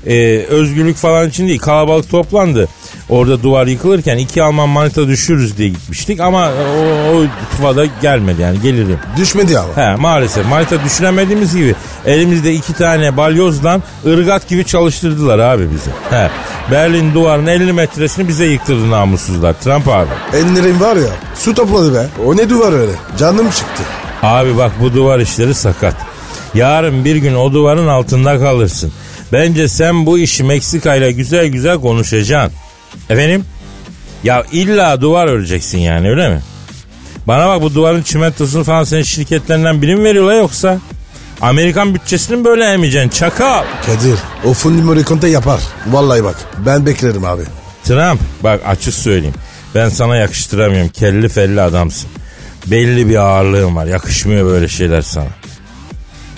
Ee, 0.08 0.46
özgürlük 0.50 0.96
falan 0.96 1.30
için 1.30 1.48
değil 1.48 1.60
kalabalık 1.60 2.10
toplandı. 2.10 2.67
Orada 3.10 3.43
duvar 3.43 3.67
yıkılırken 3.67 4.17
iki 4.17 4.43
Alman 4.43 4.70
manita 4.70 5.08
düşürürüz 5.08 5.58
diye 5.58 5.70
gitmiştik 5.70 6.20
ama 6.20 6.50
o, 6.50 7.15
o 7.15 7.24
tufada 7.52 7.86
gelmedi 8.02 8.41
yani 8.41 8.62
gelirim. 8.62 9.00
Düşmedi 9.17 9.60
ama. 9.60 9.78
He 9.78 9.96
maalesef 9.96 10.46
manita 10.50 10.84
düşüremediğimiz 10.84 11.56
gibi 11.56 11.76
elimizde 12.06 12.54
iki 12.54 12.74
tane 12.74 13.17
balyozdan 13.17 13.84
ırgat 14.06 14.50
gibi 14.50 14.65
çalıştırdılar 14.65 15.39
abi 15.39 15.67
bizi. 15.72 15.89
He 16.10 16.30
Berlin 16.72 17.13
duvarının 17.13 17.48
50 17.48 17.74
metresini 17.74 18.28
bize 18.28 18.46
yıktırdı 18.46 18.91
namussuzlar 18.91 19.54
Trump 19.54 19.88
abi. 19.88 20.10
Enlerim 20.38 20.82
var 20.82 20.96
ya 20.96 21.10
su 21.36 21.54
topladı 21.54 21.93
be. 21.93 22.08
O 22.26 22.38
ne 22.38 22.50
duvar 22.50 22.74
öyle? 22.74 22.91
Canım 23.20 23.50
çıktı. 23.50 23.84
Abi 24.24 24.58
bak 24.58 24.72
bu 24.82 24.93
duvar 24.93 25.20
işleri 25.20 25.54
sakat. 25.54 25.96
Yarın 26.54 27.06
bir 27.06 27.15
gün 27.15 27.36
o 27.36 27.54
duvarın 27.54 27.88
altında 27.88 28.39
kalırsın. 28.39 28.91
Bence 29.34 29.67
sen 29.67 30.06
bu 30.06 30.20
işi 30.20 30.43
Meksika 30.43 30.96
ile 30.96 31.12
güzel 31.12 31.48
güzel 31.48 31.78
konuşacaksın. 31.82 32.67
Efendim? 33.10 33.45
Ya 34.23 34.43
illa 34.52 35.02
duvar 35.02 35.28
öreceksin 35.28 35.78
yani 35.78 36.10
öyle 36.10 36.30
mi? 36.30 36.41
Bana 37.28 37.47
bak 37.47 37.62
bu 37.62 37.73
duvarın 37.76 38.02
çimentosunu 38.02 38.63
falan 38.63 38.84
senin 38.84 39.04
şirketlerinden 39.04 39.82
biri 39.82 39.95
mi 39.95 40.04
veriyorlar 40.04 40.36
yoksa? 40.36 40.80
Amerikan 41.41 41.95
bütçesini 41.95 42.38
mi 42.38 42.45
böyle 42.45 42.65
emeceksin 42.65 43.10
çakal? 43.10 43.63
Kadir 43.86 44.19
o 44.45 44.54
fundi 44.54 44.82
morikonte 44.82 45.28
yapar. 45.28 45.60
Vallahi 45.88 46.23
bak 46.23 46.36
ben 46.65 46.86
beklerim 46.86 47.26
abi. 47.26 47.41
Trump 47.84 48.19
bak 48.43 48.62
açık 48.65 48.93
söyleyeyim. 48.93 49.36
Ben 49.76 49.89
sana 49.89 50.15
yakıştıramıyorum. 50.15 50.89
Kelli 50.89 51.30
felli 51.30 51.62
adamsın. 51.62 52.10
Belli 52.65 53.10
bir 53.10 53.15
ağırlığın 53.15 53.76
var. 53.76 53.86
Yakışmıyor 53.86 54.45
böyle 54.45 54.67
şeyler 54.67 55.02
sana. 55.02 55.28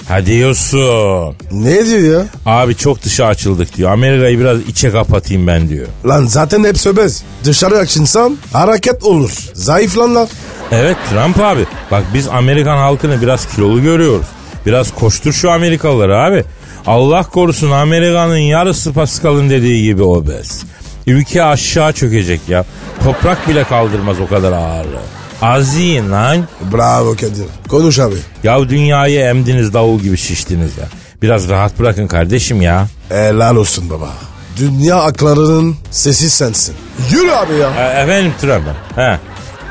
Ha 0.09 0.25
diyorsun. 0.25 1.35
Ne 1.51 1.85
diyor 1.85 2.19
ya? 2.19 2.25
Abi 2.45 2.75
çok 2.75 3.03
dışa 3.03 3.25
açıldık 3.25 3.77
diyor. 3.77 3.91
Amerika'yı 3.91 4.39
biraz 4.39 4.59
içe 4.61 4.91
kapatayım 4.91 5.47
ben 5.47 5.69
diyor. 5.69 5.87
Lan 6.07 6.25
zaten 6.25 6.63
hep 6.63 6.77
söbez. 6.77 7.23
Dışarı 7.43 7.77
açınsam 7.77 8.33
hareket 8.53 9.03
olur. 9.03 9.31
Zayıflanlar. 9.53 10.29
Evet 10.71 10.97
Trump 11.09 11.39
abi. 11.39 11.65
Bak 11.91 12.03
biz 12.13 12.27
Amerikan 12.27 12.77
halkını 12.77 13.21
biraz 13.21 13.55
kilolu 13.55 13.81
görüyoruz. 13.81 14.25
Biraz 14.65 14.95
koştur 14.95 15.33
şu 15.33 15.51
Amerikalıları 15.51 16.17
abi. 16.17 16.43
Allah 16.87 17.23
korusun 17.23 17.71
Amerika'nın 17.71 18.37
yarısı 18.37 18.93
Pascal'ın 18.93 19.49
dediği 19.49 19.83
gibi 19.83 20.03
obez. 20.03 20.63
Ülke 21.07 21.43
aşağı 21.43 21.93
çökecek 21.93 22.41
ya. 22.47 22.65
Toprak 23.03 23.47
bile 23.49 23.63
kaldırmaz 23.63 24.19
o 24.19 24.27
kadar 24.27 24.51
ağırlığı. 24.51 25.18
Azin 25.41 26.11
lan. 26.11 26.47
Bravo 26.73 27.11
Kadir. 27.11 27.45
Konuş 27.69 27.99
abi. 27.99 28.15
Ya 28.43 28.69
dünyayı 28.69 29.19
emdiniz 29.19 29.73
davul 29.73 29.99
gibi 29.99 30.17
şiştiniz 30.17 30.77
ya. 30.77 30.85
Biraz 31.21 31.49
rahat 31.49 31.79
bırakın 31.79 32.07
kardeşim 32.07 32.61
ya. 32.61 32.87
Helal 33.09 33.55
olsun 33.55 33.89
baba. 33.89 34.09
Dünya 34.57 34.95
aklarının 34.95 35.75
sesi 35.91 36.29
sensin. 36.29 36.75
Yürü 37.11 37.31
abi 37.31 37.53
ya. 37.53 37.69
E, 37.69 38.01
efendim 38.01 38.33
Trump. 38.41 38.65
He. 38.95 39.17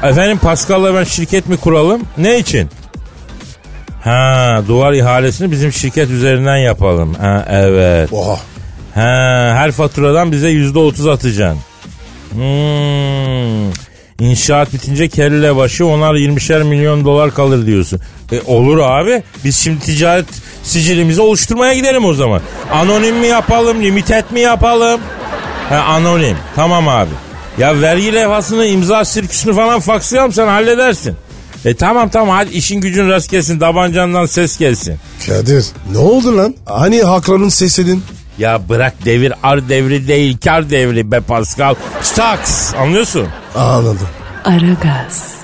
Efendim 0.09 0.38
Pascal'la 0.38 0.94
ben 0.94 1.04
şirket 1.04 1.46
mi 1.48 1.57
kuralım? 1.57 2.02
Ne 2.18 2.38
için? 2.38 2.70
Ha 4.04 4.62
duvar 4.68 4.92
ihalesini 4.92 5.50
bizim 5.50 5.72
şirket 5.72 6.11
üzerinden 6.11 6.57
yapalım. 6.57 7.14
Ha 7.14 7.46
evet. 7.50 8.12
Oha. 8.12 8.38
Ha 8.94 9.52
her 9.54 9.72
faturadan 9.72 10.33
bize 10.33 10.48
yüzde 10.48 10.78
otuz 10.78 11.07
atacaksın. 11.07 11.61
Hmm. 12.33 13.88
İnşaat 14.20 14.72
bitince 14.72 15.09
kelle 15.09 15.57
başı 15.57 15.87
onar 15.87 16.14
20'şer 16.14 16.64
milyon 16.64 17.04
dolar 17.04 17.35
kalır 17.35 17.66
diyorsun. 17.66 18.00
E, 18.33 18.40
olur 18.46 18.78
abi. 18.78 19.22
Biz 19.44 19.57
şimdi 19.57 19.81
ticaret 19.81 20.26
sicilimizi 20.62 21.20
oluşturmaya 21.20 21.74
gidelim 21.74 22.04
o 22.04 22.14
zaman. 22.14 22.40
Anonim 22.72 23.16
mi 23.16 23.26
yapalım, 23.26 23.83
limited 23.83 24.24
mi 24.31 24.40
yapalım? 24.40 25.00
Ha, 25.68 25.76
anonim. 25.76 26.37
Tamam 26.57 26.88
abi. 26.88 27.11
Ya 27.59 27.81
vergi 27.81 28.12
levhasını, 28.14 28.66
imza 28.66 29.04
sirküsünü 29.04 29.54
falan 29.54 29.81
fakslayalım 29.81 30.33
sen 30.33 30.46
halledersin. 30.46 31.14
E 31.64 31.74
tamam 31.74 32.09
tamam 32.09 32.37
hadi 32.37 32.54
işin 32.54 32.81
gücün 32.81 33.09
rast 33.09 33.31
gelsin. 33.31 33.59
Tabancandan 33.59 34.26
ses 34.26 34.59
gelsin. 34.59 34.96
Kadir 35.26 35.64
ne 35.92 35.98
oldu 35.98 36.37
lan? 36.37 36.54
Hani 36.66 37.02
hakların 37.02 37.48
sesedin? 37.48 38.02
Ya 38.38 38.68
bırak 38.68 38.94
devir 39.04 39.33
ar 39.42 39.68
devri 39.68 40.09
değil 40.09 40.37
kar 40.44 40.70
devri 40.70 41.11
be 41.12 41.20
Pascal. 41.20 41.74
Staks 42.02 42.74
anlıyorsun? 42.74 43.26
Anladım. 43.59 44.09
Aragaz, 44.44 45.35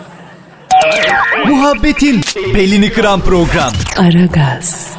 Muhabbetin 1.47 2.21
belini 2.55 2.93
kıran 2.93 3.21
program. 3.21 3.73
Aragaz, 3.97 4.95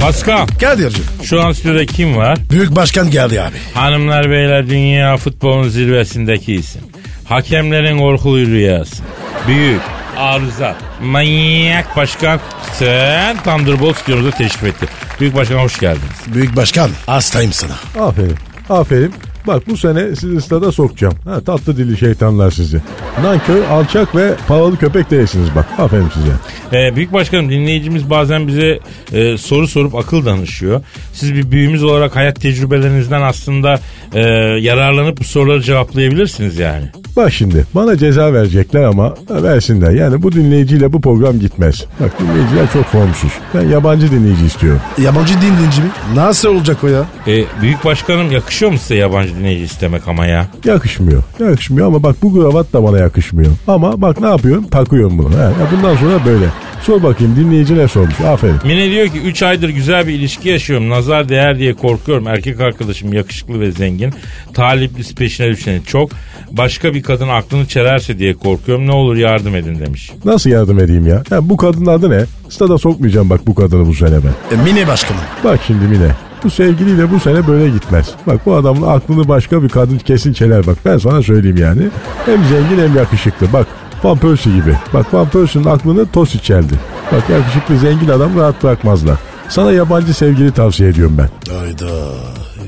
Pascal 0.00 0.46
Kadir'cim. 0.60 1.04
şu 1.22 1.42
an 1.42 1.52
stüdyoda 1.52 1.86
kim 1.86 2.16
var? 2.16 2.38
Büyük 2.50 2.76
başkan 2.76 3.10
geldi 3.10 3.42
abi. 3.42 3.56
Hanımlar 3.74 4.30
beyler 4.30 4.68
dünya 4.68 5.16
futbolun 5.16 5.68
zirvesindeki 5.68 6.54
isim. 6.54 6.80
Hakemlerin 7.24 7.98
korkulu 7.98 8.38
rüyası. 8.46 9.02
Büyük, 9.46 9.80
arıza, 10.16 10.76
manyak 11.02 11.96
başkan 11.96 12.40
sen 12.72 13.36
Thunderbolt 13.36 13.96
stüdyomuza 13.96 14.30
teşrif 14.30 14.64
etti. 14.64 14.86
Büyük 15.20 15.34
başkan 15.34 15.58
hoş 15.58 15.78
geldiniz. 15.80 16.20
Büyük 16.26 16.56
başkan 16.56 16.90
hastayım 17.06 17.52
sana. 17.52 18.04
Aferin. 18.06 18.36
Aferin. 18.70 19.14
Bak 19.46 19.62
bu 19.68 19.76
sene 19.76 20.16
sizi 20.16 20.40
stada 20.40 20.72
sokacağım. 20.72 21.14
Ha, 21.24 21.40
tatlı 21.40 21.76
dili 21.76 21.96
şeytanlar 21.98 22.50
sizi. 22.50 22.80
Nankör, 23.22 23.62
alçak 23.70 24.16
ve 24.16 24.34
paralı 24.48 24.76
köpek 24.76 25.10
değilsiniz 25.10 25.48
bak. 25.56 25.66
Aferin 25.78 26.08
size. 26.14 26.32
Ee, 26.72 26.96
büyük 26.96 27.12
başkanım 27.12 27.50
dinleyicimiz 27.50 28.10
bazen 28.10 28.48
bize 28.48 28.78
e, 29.12 29.38
soru 29.38 29.68
sorup 29.68 29.94
akıl 29.94 30.24
danışıyor. 30.26 30.82
Siz 31.12 31.34
bir 31.34 31.50
büyüğümüz 31.50 31.82
olarak 31.84 32.16
hayat 32.16 32.40
tecrübelerinizden 32.40 33.22
aslında 33.22 33.80
e, 34.14 34.20
yararlanıp 34.60 35.20
bu 35.20 35.24
soruları 35.24 35.62
cevaplayabilirsiniz 35.62 36.58
yani. 36.58 36.84
Bak 37.16 37.32
şimdi 37.32 37.64
bana 37.74 37.96
ceza 37.96 38.32
verecekler 38.32 38.82
ama 38.82 39.14
versinler. 39.30 39.90
Yani 39.90 40.22
bu 40.22 40.32
dinleyiciyle 40.32 40.92
bu 40.92 41.00
program 41.00 41.38
gitmez. 41.38 41.84
Bak 42.00 42.20
dinleyiciler 42.20 42.72
çok 42.72 42.84
formsuz. 42.84 43.32
Ben 43.54 43.68
yabancı 43.68 44.10
dinleyici 44.10 44.46
istiyorum. 44.46 44.80
Yabancı 44.98 45.34
dinleyici 45.34 45.82
mi? 45.82 45.88
Nasıl 46.14 46.48
olacak 46.48 46.84
o 46.84 46.88
ya? 46.88 47.04
E, 47.26 47.44
büyük 47.62 47.84
başkanım 47.84 48.30
yakışıyor 48.32 48.72
mu 48.72 48.78
size 48.78 48.94
yabancı 48.94 49.29
dinleyici 49.38 49.64
istemek 49.64 50.08
ama 50.08 50.26
ya? 50.26 50.46
Yakışmıyor. 50.64 51.22
Yakışmıyor 51.40 51.86
ama 51.86 52.02
bak 52.02 52.16
bu 52.22 52.34
kravat 52.34 52.72
da 52.72 52.84
bana 52.84 52.98
yakışmıyor. 52.98 53.52
Ama 53.66 54.00
bak 54.02 54.20
ne 54.20 54.26
yapıyorum? 54.28 54.64
Takıyorum 54.68 55.18
bunu. 55.18 55.36
Ha, 55.38 55.42
ya 55.42 55.66
bundan 55.72 55.96
sonra 55.96 56.24
böyle. 56.26 56.46
Sor 56.82 57.02
bakayım 57.02 57.36
dinleyici 57.36 57.78
ne 57.78 57.88
sormuş? 57.88 58.20
Aferin. 58.20 58.54
Mine 58.64 58.90
diyor 58.90 59.08
ki 59.08 59.20
3 59.20 59.42
aydır 59.42 59.68
güzel 59.68 60.06
bir 60.06 60.12
ilişki 60.12 60.48
yaşıyorum. 60.48 60.88
Nazar 60.90 61.28
değer 61.28 61.58
diye 61.58 61.74
korkuyorum. 61.74 62.26
Erkek 62.26 62.60
arkadaşım 62.60 63.12
yakışıklı 63.12 63.60
ve 63.60 63.72
zengin. 63.72 64.14
Taliplisi 64.54 65.14
peşine 65.14 65.48
düşeni 65.48 65.84
çok. 65.86 66.10
Başka 66.50 66.94
bir 66.94 67.02
kadın 67.02 67.28
aklını 67.28 67.66
çelerse 67.66 68.18
diye 68.18 68.34
korkuyorum. 68.34 68.86
Ne 68.86 68.92
olur 68.92 69.16
yardım 69.16 69.56
edin 69.56 69.78
demiş. 69.80 70.10
Nasıl 70.24 70.50
yardım 70.50 70.78
edeyim 70.78 71.06
ya? 71.06 71.22
ya 71.30 71.48
bu 71.48 71.56
kadının 71.56 71.86
adı 71.86 72.10
ne? 72.10 72.24
Stada 72.48 72.78
sokmayacağım 72.78 73.30
bak 73.30 73.46
bu 73.46 73.54
kadını 73.54 73.86
bu 73.86 73.94
sene 73.94 74.16
ben. 74.24 74.56
E, 74.56 74.62
mini 74.62 74.86
başkanım. 74.86 75.22
Bak 75.44 75.60
şimdi 75.66 75.84
Mine. 75.84 76.29
Bu 76.44 76.50
sevgiliyle 76.50 77.10
bu 77.10 77.20
sene 77.20 77.46
böyle 77.46 77.68
gitmez. 77.70 78.10
Bak 78.26 78.46
bu 78.46 78.54
adamın 78.56 78.88
aklını 78.88 79.28
başka 79.28 79.62
bir 79.62 79.68
kadın 79.68 79.98
kesin 79.98 80.32
çeler 80.32 80.66
bak. 80.66 80.76
Ben 80.84 80.98
sana 80.98 81.22
söyleyeyim 81.22 81.56
yani. 81.56 81.82
Hem 82.26 82.44
zengin 82.44 82.82
hem 82.82 82.96
yakışıklı. 82.96 83.52
Bak 83.52 83.66
Van 84.04 84.18
Persie 84.18 84.54
gibi. 84.54 84.76
Bak 84.94 85.14
Van 85.14 85.28
Persie'nin 85.28 85.66
aklını 85.66 86.06
Tosi 86.06 86.42
çeldi. 86.42 86.74
Bak 87.12 87.30
yakışıklı 87.30 87.78
zengin 87.78 88.08
adam 88.08 88.38
rahat 88.38 88.62
bırakmazlar. 88.62 89.16
Sana 89.48 89.72
yabancı 89.72 90.14
sevgili 90.14 90.52
tavsiye 90.52 90.88
ediyorum 90.88 91.18
ben. 91.18 91.54
Hayda. 91.54 91.86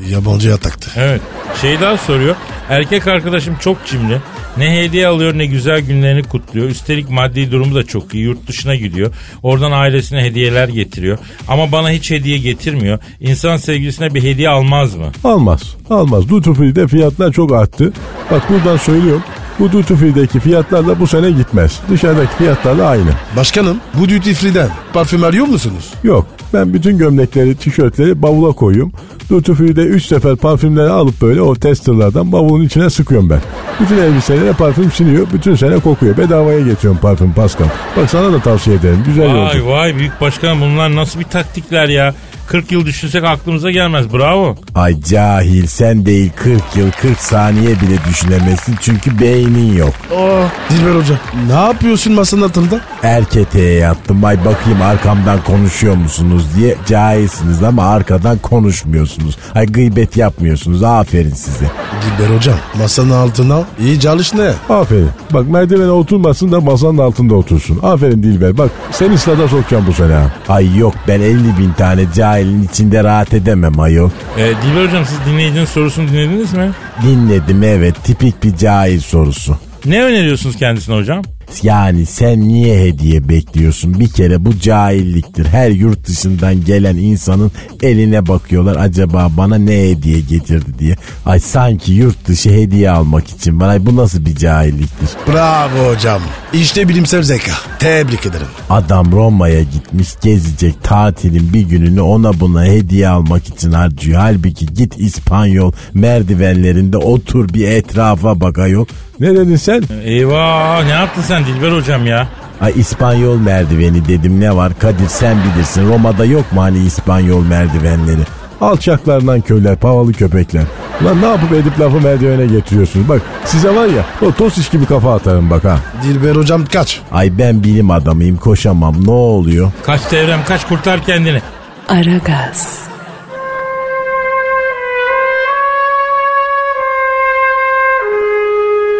Yabancıya 0.08 0.56
taktı. 0.56 0.90
Evet. 0.96 1.20
Şey 1.60 1.80
daha 1.80 1.96
soruyor. 1.96 2.36
Erkek 2.68 3.06
arkadaşım 3.06 3.56
çok 3.60 3.86
cimri. 3.86 4.18
Ne 4.56 4.70
hediye 4.80 5.06
alıyor 5.06 5.38
ne 5.38 5.46
güzel 5.46 5.80
günlerini 5.80 6.22
kutluyor. 6.22 6.68
Üstelik 6.68 7.10
maddi 7.10 7.52
durumu 7.52 7.74
da 7.74 7.84
çok 7.84 8.14
iyi. 8.14 8.24
Yurt 8.24 8.46
dışına 8.48 8.74
gidiyor. 8.74 9.14
Oradan 9.42 9.72
ailesine 9.72 10.22
hediyeler 10.24 10.68
getiriyor. 10.68 11.18
Ama 11.48 11.72
bana 11.72 11.90
hiç 11.90 12.10
hediye 12.10 12.38
getirmiyor. 12.38 12.98
İnsan 13.20 13.56
sevgilisine 13.56 14.14
bir 14.14 14.22
hediye 14.22 14.48
almaz 14.48 14.94
mı? 14.94 15.06
Almaz. 15.24 15.76
Almaz. 15.90 16.28
Duty 16.28 16.50
Free'de 16.50 16.88
fiyatlar 16.88 17.32
çok 17.32 17.52
arttı. 17.52 17.92
Bak 18.30 18.50
buradan 18.50 18.76
söylüyorum. 18.76 19.22
Bu 19.62 19.72
Duty 19.72 19.94
Free'deki 19.94 20.40
fiyatlar 20.40 20.86
da 20.86 21.00
bu 21.00 21.06
sene 21.06 21.30
gitmez. 21.30 21.80
Dışarıdaki 21.90 22.36
fiyatlar 22.36 22.78
da 22.78 22.88
aynı. 22.88 23.10
Başkanım 23.36 23.76
bu 23.94 24.08
duty 24.08 24.32
free'den 24.32 24.68
parfüm 24.92 25.24
arıyor 25.24 25.46
musunuz? 25.46 25.94
Yok. 26.02 26.26
Ben 26.54 26.74
bütün 26.74 26.98
gömlekleri, 26.98 27.56
tişörtleri 27.56 28.22
bavula 28.22 28.52
koyuyorum. 28.52 28.92
Duty 29.30 29.52
Free'de 29.52 29.82
3 29.82 30.06
sefer 30.06 30.36
parfümleri 30.36 30.88
alıp 30.88 31.22
böyle 31.22 31.42
o 31.42 31.54
testerlardan 31.54 32.32
bavulun 32.32 32.64
içine 32.64 32.90
sıkıyorum 32.90 33.30
ben. 33.30 33.40
Bütün 33.80 33.98
elbiselere 33.98 34.52
parfüm 34.52 34.90
siniyor. 34.92 35.26
Bütün 35.32 35.54
sene 35.54 35.78
kokuyor. 35.78 36.16
Bedavaya 36.16 36.60
getiriyorum 36.60 37.00
parfüm 37.00 37.32
Pascal. 37.32 37.66
Bak 37.96 38.10
sana 38.10 38.32
da 38.32 38.40
tavsiye 38.40 38.76
ederim. 38.76 39.02
Güzel 39.06 39.30
yolculuk. 39.30 39.66
Vay 39.66 39.74
vay 39.74 39.96
büyük 39.96 40.20
başkan 40.20 40.60
bunlar 40.60 40.96
nasıl 40.96 41.20
bir 41.20 41.24
taktikler 41.24 41.88
ya? 41.88 42.14
40 42.52 42.72
yıl 42.72 42.86
düşünsek 42.86 43.24
aklımıza 43.24 43.70
gelmez. 43.70 44.12
Bravo. 44.12 44.56
Ay 44.74 45.00
cahil 45.00 45.66
sen 45.66 46.06
değil 46.06 46.30
40 46.36 46.62
yıl 46.76 46.90
40 46.90 47.18
saniye 47.18 47.80
bile 47.80 47.98
düşünemezsin 48.08 48.76
çünkü 48.80 49.20
beynin 49.20 49.76
yok. 49.76 49.92
Oh, 50.16 50.44
Dilber 50.70 50.94
Hoca 51.00 51.14
ne 51.46 51.52
yapıyorsun 51.52 52.12
masanın 52.12 52.42
altında? 52.42 52.80
Erketeğe 53.02 53.78
yattım 53.78 54.24
ay 54.24 54.44
bakayım 54.44 54.82
arkamdan 54.82 55.44
konuşuyor 55.44 55.94
musunuz 55.96 56.42
diye 56.56 56.76
cahilsiniz 56.86 57.62
ama 57.62 57.84
arkadan 57.84 58.38
konuşmuyorsunuz. 58.38 59.36
Ay 59.54 59.66
gıybet 59.66 60.16
yapmıyorsunuz 60.16 60.82
aferin 60.82 61.34
size. 61.34 61.66
Dilber 62.02 62.36
Hocam 62.36 62.58
masanın 62.78 63.10
altına 63.10 63.64
iyi 63.80 64.00
çalış 64.00 64.34
ne? 64.34 64.52
Aferin. 64.68 65.10
Bak 65.30 65.48
merdivene 65.48 65.90
oturmasın 65.90 66.52
da 66.52 66.60
masanın 66.60 66.98
altında 66.98 67.34
otursun. 67.34 67.78
Aferin 67.82 68.22
Dilber. 68.22 68.58
Bak 68.58 68.70
seni 68.90 69.18
stada 69.18 69.48
sokacağım 69.48 69.84
bu 69.86 69.92
sene. 69.92 70.24
Ay 70.48 70.78
yok 70.78 70.94
ben 71.08 71.20
50 71.20 71.58
bin 71.58 71.72
tane 71.72 72.12
cahilin 72.42 72.62
içinde 72.72 73.04
rahat 73.04 73.34
edemem 73.34 73.80
ayol. 73.80 74.10
Ee, 74.38 74.40
Dilber 74.62 74.86
hocam 74.86 75.04
siz 75.06 75.18
dinleyicinin 75.32 75.64
sorusunu 75.64 76.08
dinlediniz 76.08 76.52
mi? 76.52 76.70
Dinledim 77.02 77.62
evet 77.62 78.04
tipik 78.04 78.44
bir 78.44 78.56
cahil 78.56 79.00
sorusu. 79.00 79.56
Ne 79.86 80.02
öneriyorsunuz 80.04 80.56
kendisine 80.56 80.94
hocam? 80.94 81.22
Yani 81.62 82.06
sen 82.06 82.48
niye 82.48 82.80
hediye 82.84 83.28
bekliyorsun? 83.28 84.00
Bir 84.00 84.08
kere 84.08 84.44
bu 84.44 84.58
cahilliktir. 84.58 85.44
Her 85.46 85.70
yurt 85.70 86.06
dışından 86.08 86.64
gelen 86.64 86.96
insanın 86.96 87.52
eline 87.82 88.28
bakıyorlar 88.28 88.76
acaba 88.76 89.28
bana 89.36 89.58
ne 89.58 89.90
hediye 89.90 90.20
getirdi 90.20 90.78
diye. 90.78 90.96
Ay 91.26 91.40
sanki 91.40 91.92
yurt 91.92 92.28
dışı 92.28 92.50
hediye 92.50 92.90
almak 92.90 93.28
için. 93.28 93.60
Ay 93.60 93.86
bu 93.86 93.96
nasıl 93.96 94.26
bir 94.26 94.36
cahilliktir? 94.36 95.08
Bravo 95.32 95.92
hocam. 95.94 96.22
İşte 96.52 96.88
bilimsel 96.88 97.22
zeka. 97.22 97.52
Tebrik 97.78 98.26
ederim. 98.26 98.46
Adam 98.70 99.12
Roma'ya 99.12 99.62
gitmiş 99.62 100.08
gezecek 100.22 100.82
tatilin 100.82 101.52
bir 101.52 101.60
gününü 101.60 102.00
ona 102.00 102.40
buna 102.40 102.64
hediye 102.64 103.08
almak 103.08 103.48
için 103.48 103.72
harcıyor. 103.72 104.20
Halbuki 104.20 104.66
git 104.66 104.94
İspanyol 104.98 105.72
merdivenlerinde 105.94 106.96
otur 106.96 107.48
bir 107.48 107.68
etrafa 107.68 108.40
bak 108.40 108.58
ayol. 108.58 108.86
Ne 109.20 109.34
dedin 109.34 109.56
sen? 109.56 109.82
Eyvah 110.04 110.84
ne 110.84 110.90
yaptın 110.90 111.22
sen 111.22 111.41
Dilber 111.46 111.72
hocam 111.72 112.06
ya? 112.06 112.28
Ay 112.60 112.72
İspanyol 112.76 113.36
merdiveni 113.36 114.08
dedim 114.08 114.40
ne 114.40 114.56
var 114.56 114.72
Kadir 114.78 115.08
sen 115.08 115.36
bilirsin 115.44 115.88
Roma'da 115.88 116.24
yok 116.24 116.52
mu 116.52 116.62
hani 116.62 116.78
İspanyol 116.78 117.44
merdivenleri? 117.46 118.20
Alçaklarından 118.60 119.40
köyler, 119.40 119.76
havalı 119.82 120.12
köpekler. 120.12 120.62
Lan 121.04 121.22
ne 121.22 121.26
yapıp 121.26 121.52
edip 121.52 121.80
lafı 121.80 122.00
merdivene 122.00 122.46
getiriyorsunuz? 122.46 123.08
Bak 123.08 123.22
size 123.44 123.74
var 123.76 123.86
ya 123.86 124.04
o 124.28 124.32
tosis 124.32 124.70
gibi 124.70 124.86
kafa 124.86 125.14
atarım 125.14 125.50
bak 125.50 125.64
ha. 125.64 125.78
Dilber 126.02 126.36
Hocam 126.36 126.64
kaç. 126.72 127.00
Ay 127.12 127.38
ben 127.38 127.64
bilim 127.64 127.90
adamıyım 127.90 128.36
koşamam 128.36 128.94
ne 129.06 129.10
oluyor? 129.10 129.72
Kaç 129.86 130.00
devrem 130.12 130.40
kaç 130.48 130.68
kurtar 130.68 131.04
kendini. 131.04 131.42
Aragaz, 131.88 132.78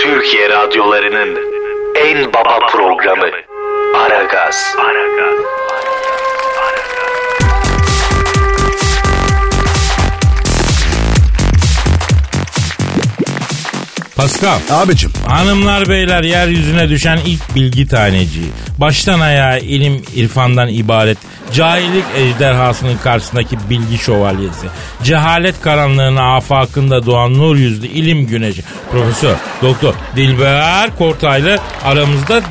Türkiye 0.01 0.49
radyolarının 0.49 1.39
en 2.13 2.33
baba 2.33 2.59
programı 2.73 3.27
Aragaz. 3.97 4.77
Pascal. 14.17 14.59
Abicim 14.71 15.13
Hanımlar 15.27 15.89
beyler 15.89 16.23
yeryüzüne 16.23 16.89
düşen 16.89 17.19
ilk 17.27 17.55
bilgi 17.55 17.89
taneciği. 17.89 18.53
Baştan 18.79 19.21
ayağa 19.21 19.59
ilim 19.59 20.03
irfandan 20.15 20.69
ibaret. 20.69 21.19
Cahillik 21.55 22.05
ejderhasının 22.17 22.97
karşısındaki 22.97 23.59
bilgi 23.71 23.99
şövalyesi. 23.99 24.67
Cehalet 25.03 25.61
karanlığına 25.61 26.37
afakında 26.37 27.07
doğan 27.07 27.35
nur 27.35 27.57
yüzlü 27.57 27.87
ilim 27.87 28.27
güneşi. 28.27 28.63
Profesör, 28.91 29.37
doktor 29.63 29.95
Dilber 30.17 30.97
Kortaylı 30.99 31.59
aramızda 31.85 32.43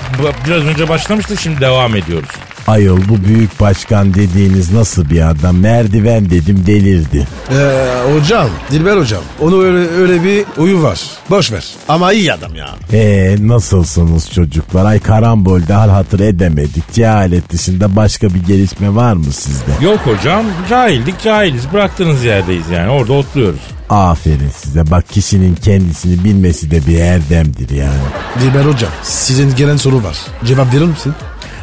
biraz 0.48 0.64
önce 0.64 0.90
başlamıştık 0.90 1.40
şimdi 1.40 1.62
devam 1.62 1.96
ediyoruz. 1.96 2.30
Ayol 2.68 3.00
bu 3.10 3.24
büyük 3.28 3.60
başkan 3.60 4.14
dediğiniz 4.14 4.72
nasıl 4.74 5.10
bir 5.10 5.30
adam? 5.30 5.58
Merdiven 5.58 6.30
dedim 6.30 6.64
delirdi. 6.68 7.28
Ee, 7.52 7.88
hocam 8.14 8.50
Dilber 8.72 8.98
hocam 8.98 9.22
onu 9.42 9.64
öyle, 9.64 9.90
öyle 9.92 10.24
bir 10.24 10.46
uyu 10.58 10.84
var. 10.84 11.00
Boş 11.30 11.52
ver. 11.52 11.66
Ama 11.88 12.14
iyi 12.14 12.34
adam 12.34 12.56
ya. 12.56 12.70
Ee 12.94 13.36
nasılsınız 13.40 14.32
çocuklar? 14.32 14.86
Ay 14.86 15.00
karambolde 15.00 15.74
hal 15.74 15.90
hatır 15.90 16.20
edemedik. 16.20 16.94
Cehalet 16.94 17.50
dışında 17.52 17.96
başka 17.96 18.34
bir 18.34 18.44
gelişme 18.44 18.96
var 18.96 19.14
mı 19.14 19.32
sizde? 19.32 19.72
Yok 19.86 20.00
hocam 20.00 20.46
cahildik 20.70 21.22
cahiliz 21.24 21.74
bıraktığınız 21.74 22.24
yerdeyiz 22.24 22.70
yani 22.70 22.90
orada 22.90 23.14
otluyoruz. 23.14 23.60
Aferin 23.90 24.50
size. 24.56 24.92
Bak 24.92 25.10
kişinin 25.10 25.56
kendisini 25.56 26.24
bilmesi 26.24 26.72
de 26.72 26.88
bir 26.88 27.00
erdemdir 27.00 27.70
yani. 27.70 28.00
Dilber 28.42 28.66
hocam 28.66 28.92
sizin 29.04 29.56
gelen 29.56 29.78
soru 29.78 30.04
var. 30.04 30.18
Cevap 30.46 30.74
verir 30.74 30.86
misin? 30.86 31.14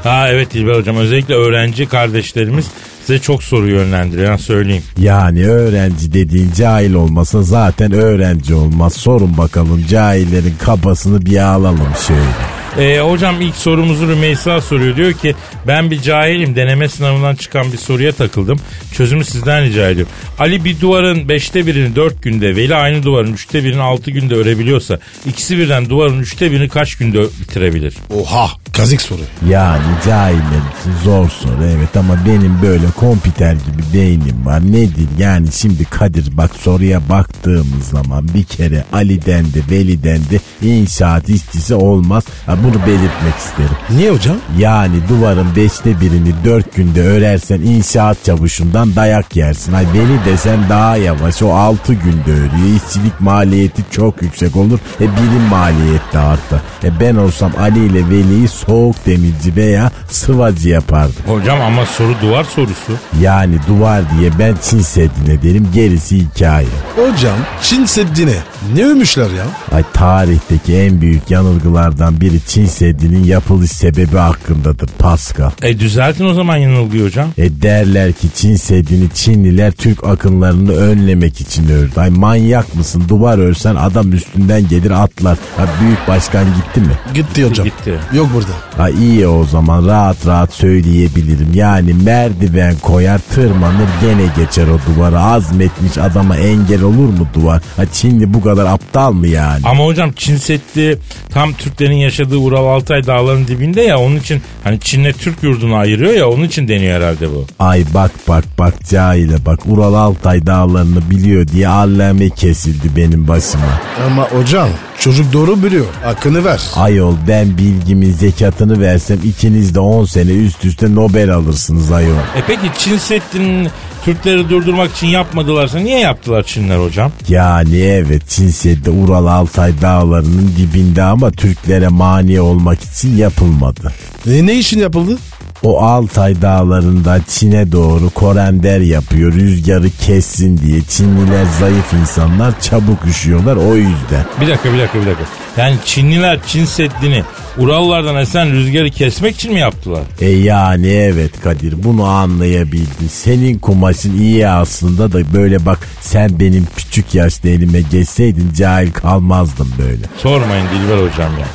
Ha 0.04 0.28
evet 0.28 0.54
Dilber 0.54 0.74
hocam 0.74 0.96
özellikle 0.96 1.34
öğrenci 1.34 1.86
kardeşlerimiz 1.86 2.66
size 3.00 3.18
çok 3.18 3.42
soru 3.42 3.68
yönlendiriyor 3.68 4.30
ha, 4.30 4.38
söyleyeyim. 4.38 4.82
Yani 4.98 5.46
öğrenci 5.46 6.12
dediğin 6.12 6.52
cahil 6.52 6.94
olmasa 6.94 7.42
zaten 7.42 7.92
öğrenci 7.92 8.54
olmaz. 8.54 8.92
Sorun 8.94 9.38
bakalım 9.38 9.86
cahillerin 9.90 10.54
kafasını 10.64 11.26
bir 11.26 11.38
alalım 11.38 11.88
şöyle. 12.06 12.57
Ee, 12.78 13.00
hocam 13.00 13.40
ilk 13.40 13.56
sorumuzu 13.56 14.08
Rümeysa 14.08 14.60
soruyor. 14.60 14.96
Diyor 14.96 15.12
ki 15.12 15.34
ben 15.66 15.90
bir 15.90 16.02
cahilim 16.02 16.56
deneme 16.56 16.88
sınavından 16.88 17.34
çıkan 17.34 17.72
bir 17.72 17.78
soruya 17.78 18.12
takıldım. 18.12 18.60
Çözümü 18.92 19.24
sizden 19.24 19.64
rica 19.64 19.90
ediyorum. 19.90 20.12
Ali 20.38 20.64
bir 20.64 20.80
duvarın 20.80 21.28
beşte 21.28 21.66
birini 21.66 21.96
dört 21.96 22.22
günde 22.22 22.56
Veli 22.56 22.74
aynı 22.74 23.02
duvarın 23.02 23.32
üçte 23.32 23.64
birini 23.64 23.82
altı 23.82 24.10
günde 24.10 24.34
örebiliyorsa 24.34 24.98
ikisi 25.26 25.58
birden 25.58 25.90
duvarın 25.90 26.18
üçte 26.20 26.52
birini 26.52 26.68
kaç 26.68 26.94
günde 26.94 27.22
bitirebilir? 27.22 27.94
Oha 28.14 28.48
kazık 28.72 29.02
soru. 29.02 29.20
Yani 29.50 29.82
cahiller 30.06 30.62
için 30.80 30.92
zor 31.04 31.28
soru 31.28 31.64
evet 31.76 31.96
ama 31.96 32.18
benim 32.26 32.62
böyle 32.62 32.86
kompüter 32.96 33.52
gibi 33.52 33.82
beynim 33.94 34.46
var. 34.46 34.72
Nedir 34.72 35.08
yani 35.18 35.48
şimdi 35.52 35.84
Kadir 35.84 36.36
bak 36.36 36.50
soruya 36.56 37.08
baktığımız 37.08 37.88
zaman 37.90 38.28
bir 38.34 38.44
kere 38.44 38.84
Ali'den 38.92 39.44
de 39.44 39.60
Veli'den 39.70 40.20
de 40.30 40.68
inşaat 40.68 41.28
işçisi 41.28 41.74
olmaz. 41.74 42.24
Ha, 42.46 42.58
bunu 42.68 42.86
belirtmek 42.86 43.34
isterim. 43.38 43.76
Niye 43.90 44.10
hocam? 44.10 44.36
Yani 44.58 44.96
duvarın 45.08 45.56
beşte 45.56 46.00
birini 46.00 46.34
dört 46.44 46.74
günde 46.76 47.02
örersen 47.02 47.60
inşaat 47.60 48.24
çavuşundan 48.24 48.96
dayak 48.96 49.36
yersin. 49.36 49.72
Ay 49.72 49.86
Veli 49.94 50.24
desen 50.24 50.58
daha 50.68 50.96
yavaş 50.96 51.42
o 51.42 51.54
altı 51.54 51.94
günde 51.94 52.32
örüyor. 52.32 52.76
İşçilik 52.76 53.20
maliyeti 53.20 53.82
çok 53.90 54.22
yüksek 54.22 54.56
olur. 54.56 54.78
E 55.00 55.02
birim 55.02 55.42
maliyet 55.50 56.12
de 56.12 56.18
artar. 56.18 56.60
E 56.84 57.00
ben 57.00 57.16
olsam 57.16 57.52
Ali 57.60 57.86
ile 57.86 58.08
Veli'yi 58.10 58.48
soğuk 58.48 59.06
demirci 59.06 59.56
veya 59.56 59.90
sıvacı 60.10 60.68
yapardım. 60.68 61.14
Hocam 61.26 61.60
ama 61.60 61.86
soru 61.86 62.14
duvar 62.22 62.44
sorusu. 62.44 62.92
Yani 63.20 63.58
duvar 63.68 64.02
diye 64.18 64.30
ben 64.38 64.54
Çin 64.62 64.80
Seddi'ne 64.80 65.42
derim 65.42 65.68
gerisi 65.74 66.16
hikaye. 66.18 66.66
Hocam 66.96 67.36
Çin 67.62 67.84
Seddi'ne 67.84 68.36
ne 68.74 68.84
övmüşler 68.84 69.30
ya? 69.30 69.44
Ay 69.72 69.82
tarihteki 69.92 70.76
en 70.76 71.00
büyük 71.00 71.30
yanılgılardan 71.30 72.20
biri 72.20 72.40
Çin 72.46 72.57
Seddi'nin 72.66 73.24
yapılış 73.24 73.70
sebebi 73.70 74.16
hakkındadır 74.16 74.88
Pascal. 74.98 75.50
E 75.62 75.78
düzeltin 75.78 76.24
o 76.24 76.34
zaman 76.34 76.56
yanılgıyı 76.56 77.04
hocam. 77.04 77.28
E 77.38 77.62
derler 77.62 78.12
ki 78.12 78.28
Çin 78.34 78.56
Seddi'ni 78.56 79.10
Çinliler 79.14 79.72
Türk 79.72 80.04
akınlarını 80.04 80.72
önlemek 80.72 81.40
için 81.40 81.68
ördü. 81.68 81.92
Ay 81.96 82.10
manyak 82.10 82.74
mısın 82.74 83.04
duvar 83.08 83.38
örsen 83.38 83.74
adam 83.74 84.12
üstünden 84.12 84.68
gelir 84.68 84.90
atlar. 84.90 85.38
Ha 85.56 85.66
büyük 85.80 86.08
başkan 86.08 86.44
gitti 86.44 86.80
mi? 86.80 86.92
Gitti 87.14 87.44
hocam. 87.48 87.64
Gitti. 87.66 87.94
Yok 88.12 88.28
burada. 88.34 88.48
Ha 88.76 88.90
iyi 88.90 89.26
o 89.26 89.44
zaman 89.44 89.86
rahat 89.86 90.26
rahat 90.26 90.52
söyleyebilirim. 90.52 91.48
Yani 91.54 91.94
merdiven 91.94 92.74
koyar 92.82 93.18
tırmanır 93.34 93.88
gene 94.00 94.26
geçer 94.36 94.66
o 94.66 94.78
duvara. 94.92 95.20
Azmetmiş 95.22 95.98
adama 95.98 96.36
engel 96.36 96.82
olur 96.82 97.08
mu 97.08 97.28
duvar? 97.34 97.62
Ha 97.76 97.82
Çinli 97.92 98.34
bu 98.34 98.42
kadar 98.42 98.66
aptal 98.66 99.12
mı 99.12 99.28
yani? 99.28 99.60
Ama 99.64 99.84
hocam 99.84 100.12
Çin 100.16 100.36
Seddi 100.36 100.98
tam 101.30 101.52
Türklerin 101.52 101.96
yaşadığı 101.96 102.36
Ural 102.48 102.66
Altay 102.66 103.06
dağlarının 103.06 103.48
dibinde 103.48 103.82
ya 103.82 103.98
onun 103.98 104.16
için 104.16 104.42
hani 104.64 104.80
Çin'le 104.80 105.12
Türk 105.12 105.42
yurdunu 105.42 105.76
ayırıyor 105.76 106.12
ya 106.12 106.28
onun 106.28 106.44
için 106.44 106.68
deniyor 106.68 107.00
herhalde 107.00 107.30
bu. 107.30 107.44
Ay 107.58 107.84
bak 107.94 108.10
bak 108.28 108.44
bak 108.58 108.74
cahile 108.90 109.46
bak 109.46 109.60
Ural 109.66 109.94
Altay 109.94 110.46
dağlarını 110.46 111.10
biliyor 111.10 111.48
diye 111.48 111.68
allame 111.68 112.30
kesildi 112.30 112.96
benim 112.96 113.28
başıma. 113.28 113.64
Ama 114.06 114.22
hocam 114.30 114.68
çocuk 115.00 115.32
doğru 115.32 115.62
biliyor. 115.62 115.86
Hakkını 116.04 116.44
ver. 116.44 116.60
Ayol 116.76 117.14
ben 117.28 117.58
bilgimin 117.58 118.12
zekatını 118.12 118.80
versem 118.80 119.18
ikiniz 119.24 119.74
de 119.74 119.80
10 119.80 120.04
sene 120.04 120.30
üst 120.30 120.64
üste 120.64 120.94
Nobel 120.94 121.34
alırsınız 121.34 121.92
ayol. 121.92 122.16
E 122.36 122.42
peki 122.46 122.70
Çin 122.78 122.98
Seddi'nin 122.98 123.68
Türkleri 124.08 124.50
durdurmak 124.50 124.90
için 124.96 125.06
yapmadılarsa 125.06 125.78
niye 125.78 125.98
yaptılar 125.98 126.42
Çinler 126.42 126.78
hocam? 126.78 127.12
Yani 127.28 127.76
evet 127.76 128.22
Çin 128.28 128.48
Seddi 128.48 128.90
Ural 128.90 129.26
Altay 129.26 129.80
dağlarının 129.82 130.52
dibinde 130.56 131.02
ama 131.02 131.30
Türklere 131.30 131.88
mani 131.88 132.40
olmak 132.40 132.82
için 132.82 133.16
yapılmadı. 133.16 133.92
E, 134.26 134.46
ne 134.46 134.54
için 134.54 134.78
yapıldı? 134.80 135.18
O 135.62 135.80
Altay 135.80 136.42
dağlarında 136.42 137.20
Çin'e 137.28 137.72
doğru 137.72 138.10
korender 138.10 138.80
yapıyor 138.80 139.32
rüzgarı 139.32 139.90
kessin 139.90 140.58
diye. 140.58 140.80
Çinliler 140.82 141.44
zayıf 141.60 141.92
insanlar 142.00 142.60
çabuk 142.60 143.06
üşüyorlar 143.06 143.56
o 143.56 143.76
yüzden. 143.76 144.24
Bir 144.40 144.48
dakika 144.48 144.72
bir 144.72 144.78
dakika 144.78 145.00
bir 145.00 145.06
dakika. 145.06 145.24
Yani 145.56 145.76
Çinliler 145.84 146.38
Çin 146.46 146.64
Seddi'ni 146.64 147.22
Urallardan 147.58 148.16
esen 148.16 148.52
rüzgarı 148.52 148.90
kesmek 148.90 149.34
için 149.34 149.52
mi 149.52 149.60
yaptılar? 149.60 150.02
E 150.20 150.30
yani 150.30 150.88
evet 150.88 151.40
Kadir 151.40 151.84
bunu 151.84 152.04
anlayabildin. 152.04 153.08
Senin 153.10 153.58
kumaşın 153.58 154.18
iyi 154.18 154.48
aslında 154.48 155.12
da 155.12 155.32
böyle 155.32 155.66
bak 155.66 155.78
sen 156.00 156.40
benim 156.40 156.66
küçük 156.76 157.14
yaşta 157.14 157.48
elime 157.48 157.80
geçseydin 157.80 158.52
cahil 158.56 158.92
kalmazdım 158.92 159.72
böyle. 159.78 160.02
Sormayın 160.16 160.66
Dilber 160.66 160.96
hocam 161.10 161.32
ya. 161.38 161.46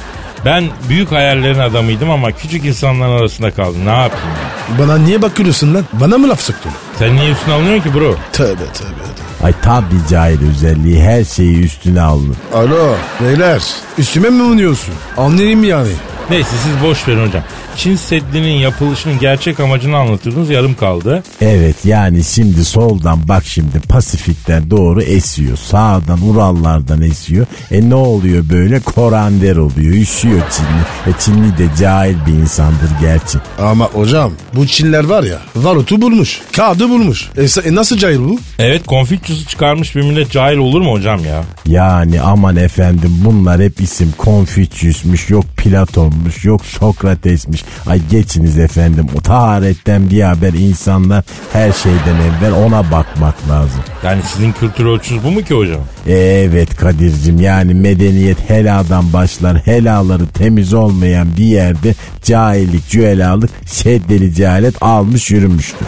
Ben 0.45 0.63
büyük 0.89 1.11
hayallerin 1.11 1.59
adamıydım 1.59 2.09
ama 2.09 2.31
küçük 2.31 2.65
insanların 2.65 3.17
arasında 3.19 3.51
kaldım. 3.51 3.85
Ne 3.85 3.89
yapayım 3.89 4.27
ya? 4.27 4.79
Bana 4.79 4.97
niye 4.97 5.21
bakıyorsun 5.21 5.73
lan? 5.73 5.85
Bana 5.93 6.17
mı 6.17 6.29
laf 6.29 6.41
soktun? 6.41 6.71
Sen 6.99 7.15
niye 7.15 7.31
üstüne 7.31 7.53
alınıyorsun 7.53 7.83
ki 7.89 7.95
bro? 7.99 8.15
Tövbe 8.33 8.55
tövbe. 8.73 9.03
Ay 9.43 9.53
tabi 9.61 9.85
cahil 10.09 10.49
özelliği 10.49 11.03
her 11.03 11.23
şeyi 11.23 11.63
üstüne 11.63 12.01
alın. 12.01 12.35
Alo 12.53 12.95
beyler 13.21 13.61
üstüme 13.97 14.29
mi 14.29 14.43
oynuyorsun? 14.43 14.93
Anlayayım 15.17 15.63
yani. 15.63 15.91
Neyse 16.29 16.49
siz 16.63 16.83
boş 16.89 17.07
verin 17.07 17.27
hocam. 17.27 17.43
Çin 17.77 17.95
Seddi'nin 17.95 18.57
yapılışının 18.57 19.19
gerçek 19.19 19.59
amacını 19.59 19.97
anlatıyordunuz 19.97 20.49
yarım 20.49 20.75
kaldı. 20.75 21.23
Evet 21.41 21.85
yani 21.85 22.23
şimdi 22.23 22.65
soldan 22.65 23.27
bak 23.27 23.45
şimdi 23.45 23.79
Pasifik'ten 23.79 24.71
doğru 24.71 25.01
esiyor. 25.01 25.57
Sağdan 25.57 26.29
Urallardan 26.29 27.01
esiyor. 27.01 27.45
E 27.71 27.89
ne 27.89 27.95
oluyor 27.95 28.49
böyle? 28.49 28.79
Korander 28.79 29.55
oluyor. 29.55 29.95
Üşüyor 29.95 30.41
Çinli. 30.51 31.15
E 31.15 31.19
Çinli 31.19 31.57
de 31.57 31.67
cahil 31.79 32.15
bir 32.27 32.33
insandır 32.33 32.89
gerçi. 33.01 33.37
Ama 33.59 33.85
hocam 33.85 34.31
bu 34.55 34.67
Çinler 34.67 35.03
var 35.03 35.23
ya 35.23 35.37
varutu 35.55 36.01
bulmuş. 36.01 36.41
Kağıdı 36.55 36.89
bulmuş. 36.89 37.29
E, 37.37 37.69
e 37.69 37.75
nasıl 37.75 37.97
cahil 37.97 38.19
bu? 38.19 38.39
Evet 38.59 38.87
Confucius'u 38.87 39.45
çıkarmış 39.45 39.95
bir 39.95 40.01
millet 40.01 40.31
cahil 40.31 40.57
olur 40.57 40.81
mu 40.81 40.91
hocam 40.91 41.25
ya? 41.25 41.43
Yani 41.65 42.21
aman 42.21 42.55
efendim 42.55 43.11
bunlar 43.25 43.61
hep 43.61 43.81
isim 43.81 44.13
Confucius'muş 44.19 45.29
yok 45.29 45.45
Platon'muş 45.57 46.45
yok 46.45 46.65
Sokrates'miş. 46.65 47.62
Ay 47.87 48.01
geçiniz 48.11 48.59
efendim 48.59 49.07
o 49.17 49.21
taharetten 49.21 50.09
bir 50.09 50.21
haber 50.21 50.53
insanlar 50.53 51.23
her 51.53 51.71
şeyden 51.71 52.15
evvel 52.15 52.53
ona 52.53 52.91
bakmak 52.91 53.49
lazım. 53.49 53.81
Yani 54.03 54.21
sizin 54.33 54.51
kültür 54.51 54.85
ölçünüz 54.85 55.23
bu 55.23 55.31
mu 55.31 55.41
ki 55.41 55.53
hocam? 55.53 55.81
Evet 56.07 56.75
Kadir'cim 56.75 57.39
yani 57.39 57.73
medeniyet 57.73 58.49
heladan 58.49 59.13
başlar. 59.13 59.57
Helaları 59.57 60.27
temiz 60.27 60.73
olmayan 60.73 61.27
bir 61.37 61.45
yerde 61.45 61.95
cahillik, 62.23 62.89
cühelalık, 62.89 63.49
şeddeli 63.65 64.33
cehalet 64.33 64.83
almış 64.83 65.31
yürümüştür. 65.31 65.87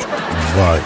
Vay 0.60 0.80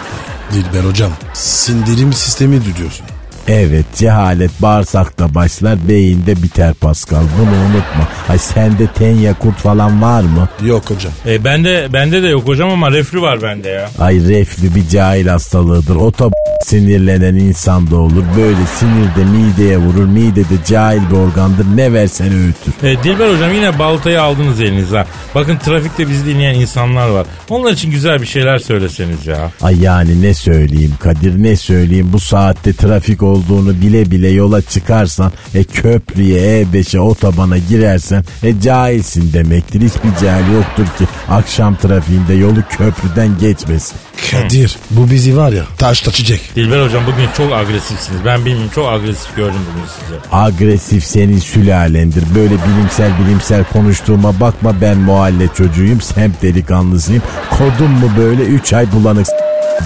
Dilber 0.52 0.84
hocam 0.88 1.10
sindirim 1.34 2.12
sistemi 2.12 2.60
diyorsun. 2.78 3.06
Evet 3.48 3.84
cehalet 3.96 4.50
bağırsakta 4.62 5.34
başlar 5.34 5.88
beyinde 5.88 6.42
biter 6.42 6.74
Pascal 6.74 7.22
bunu 7.38 7.50
unutma. 7.66 8.08
Ay 8.28 8.38
sende 8.38 8.86
tenya 8.86 9.34
kurt 9.38 9.56
falan 9.56 10.02
var 10.02 10.22
mı? 10.22 10.48
Yok 10.64 10.90
hocam. 10.90 11.12
E 11.26 11.44
bende 11.44 11.88
bende 11.92 12.22
de 12.22 12.28
yok 12.28 12.46
hocam 12.48 12.70
ama 12.70 12.90
reflü 12.92 13.20
var 13.22 13.42
bende 13.42 13.68
ya. 13.68 13.90
Ay 13.98 14.28
reflü 14.28 14.74
bir 14.74 14.88
cahil 14.88 15.26
hastalığıdır. 15.26 15.96
O 15.96 16.12
da 16.18 16.30
sinirlenen 16.64 17.34
insan 17.34 17.90
da 17.90 17.96
olur. 17.96 18.24
Böyle 18.36 18.66
sinirde 18.78 19.30
mideye 19.38 19.78
vurur. 19.78 20.04
Mide 20.06 20.40
de 20.44 20.64
cahil 20.68 21.00
bir 21.10 21.16
organdır. 21.16 21.66
Ne 21.74 21.92
versen 21.92 22.32
öğütür. 22.32 22.72
E, 22.88 23.02
Dilber 23.04 23.34
hocam 23.34 23.54
yine 23.54 23.78
baltayı 23.78 24.22
aldınız 24.22 24.60
elinize. 24.60 25.04
Bakın 25.34 25.56
trafikte 25.56 26.08
bizi 26.08 26.26
dinleyen 26.26 26.54
insanlar 26.54 27.08
var. 27.08 27.26
Onlar 27.48 27.72
için 27.72 27.90
güzel 27.90 28.20
bir 28.20 28.26
şeyler 28.26 28.58
söyleseniz 28.58 29.26
ya. 29.26 29.50
Ay 29.62 29.80
yani 29.82 30.22
ne 30.22 30.34
söyleyeyim 30.34 30.94
Kadir 31.00 31.42
ne 31.42 31.56
söyleyeyim 31.56 32.10
bu 32.12 32.20
saatte 32.20 32.72
trafik 32.72 33.22
olduğunu 33.40 33.80
bile 33.80 34.10
bile 34.10 34.28
yola 34.28 34.62
çıkarsan 34.62 35.32
e 35.54 35.64
köprüye 35.64 36.62
E5'e 36.62 37.00
otobana 37.00 37.58
girersen 37.58 38.24
e 38.42 38.60
cahilsin 38.60 39.32
demektir. 39.32 39.80
Hiçbir 39.80 40.26
cahil 40.26 40.52
yoktur 40.54 40.84
ki 40.98 41.04
akşam 41.30 41.76
trafiğinde 41.76 42.34
yolu 42.34 42.62
köprüden 42.70 43.38
geçmesin. 43.40 43.96
Kadir 44.30 44.76
bu 44.90 45.10
bizi 45.10 45.36
var 45.36 45.52
ya 45.52 45.64
taş 45.78 46.00
taşıyacak. 46.00 46.40
Dilber 46.56 46.84
hocam 46.84 47.02
bugün 47.06 47.28
çok 47.36 47.52
agresifsiniz. 47.52 48.20
Ben 48.24 48.44
bilmiyorum 48.44 48.70
çok 48.74 48.88
agresif 48.88 49.36
gördüm 49.36 49.60
bugün 49.72 49.86
sizi. 49.86 50.20
Agresif 50.32 51.04
senin 51.04 51.38
sülalendir. 51.38 52.24
Böyle 52.34 52.54
bilimsel 52.54 53.10
bilimsel 53.24 53.64
konuştuğuma 53.64 54.40
bakma 54.40 54.80
ben 54.80 54.98
mahalle 54.98 55.48
çocuğuyum. 55.56 56.00
Semt 56.00 56.42
delikanlısıyım. 56.42 57.22
Kodum 57.50 57.90
mu 57.90 58.10
böyle 58.18 58.42
3 58.42 58.72
ay 58.72 58.92
bulanık 58.92 59.26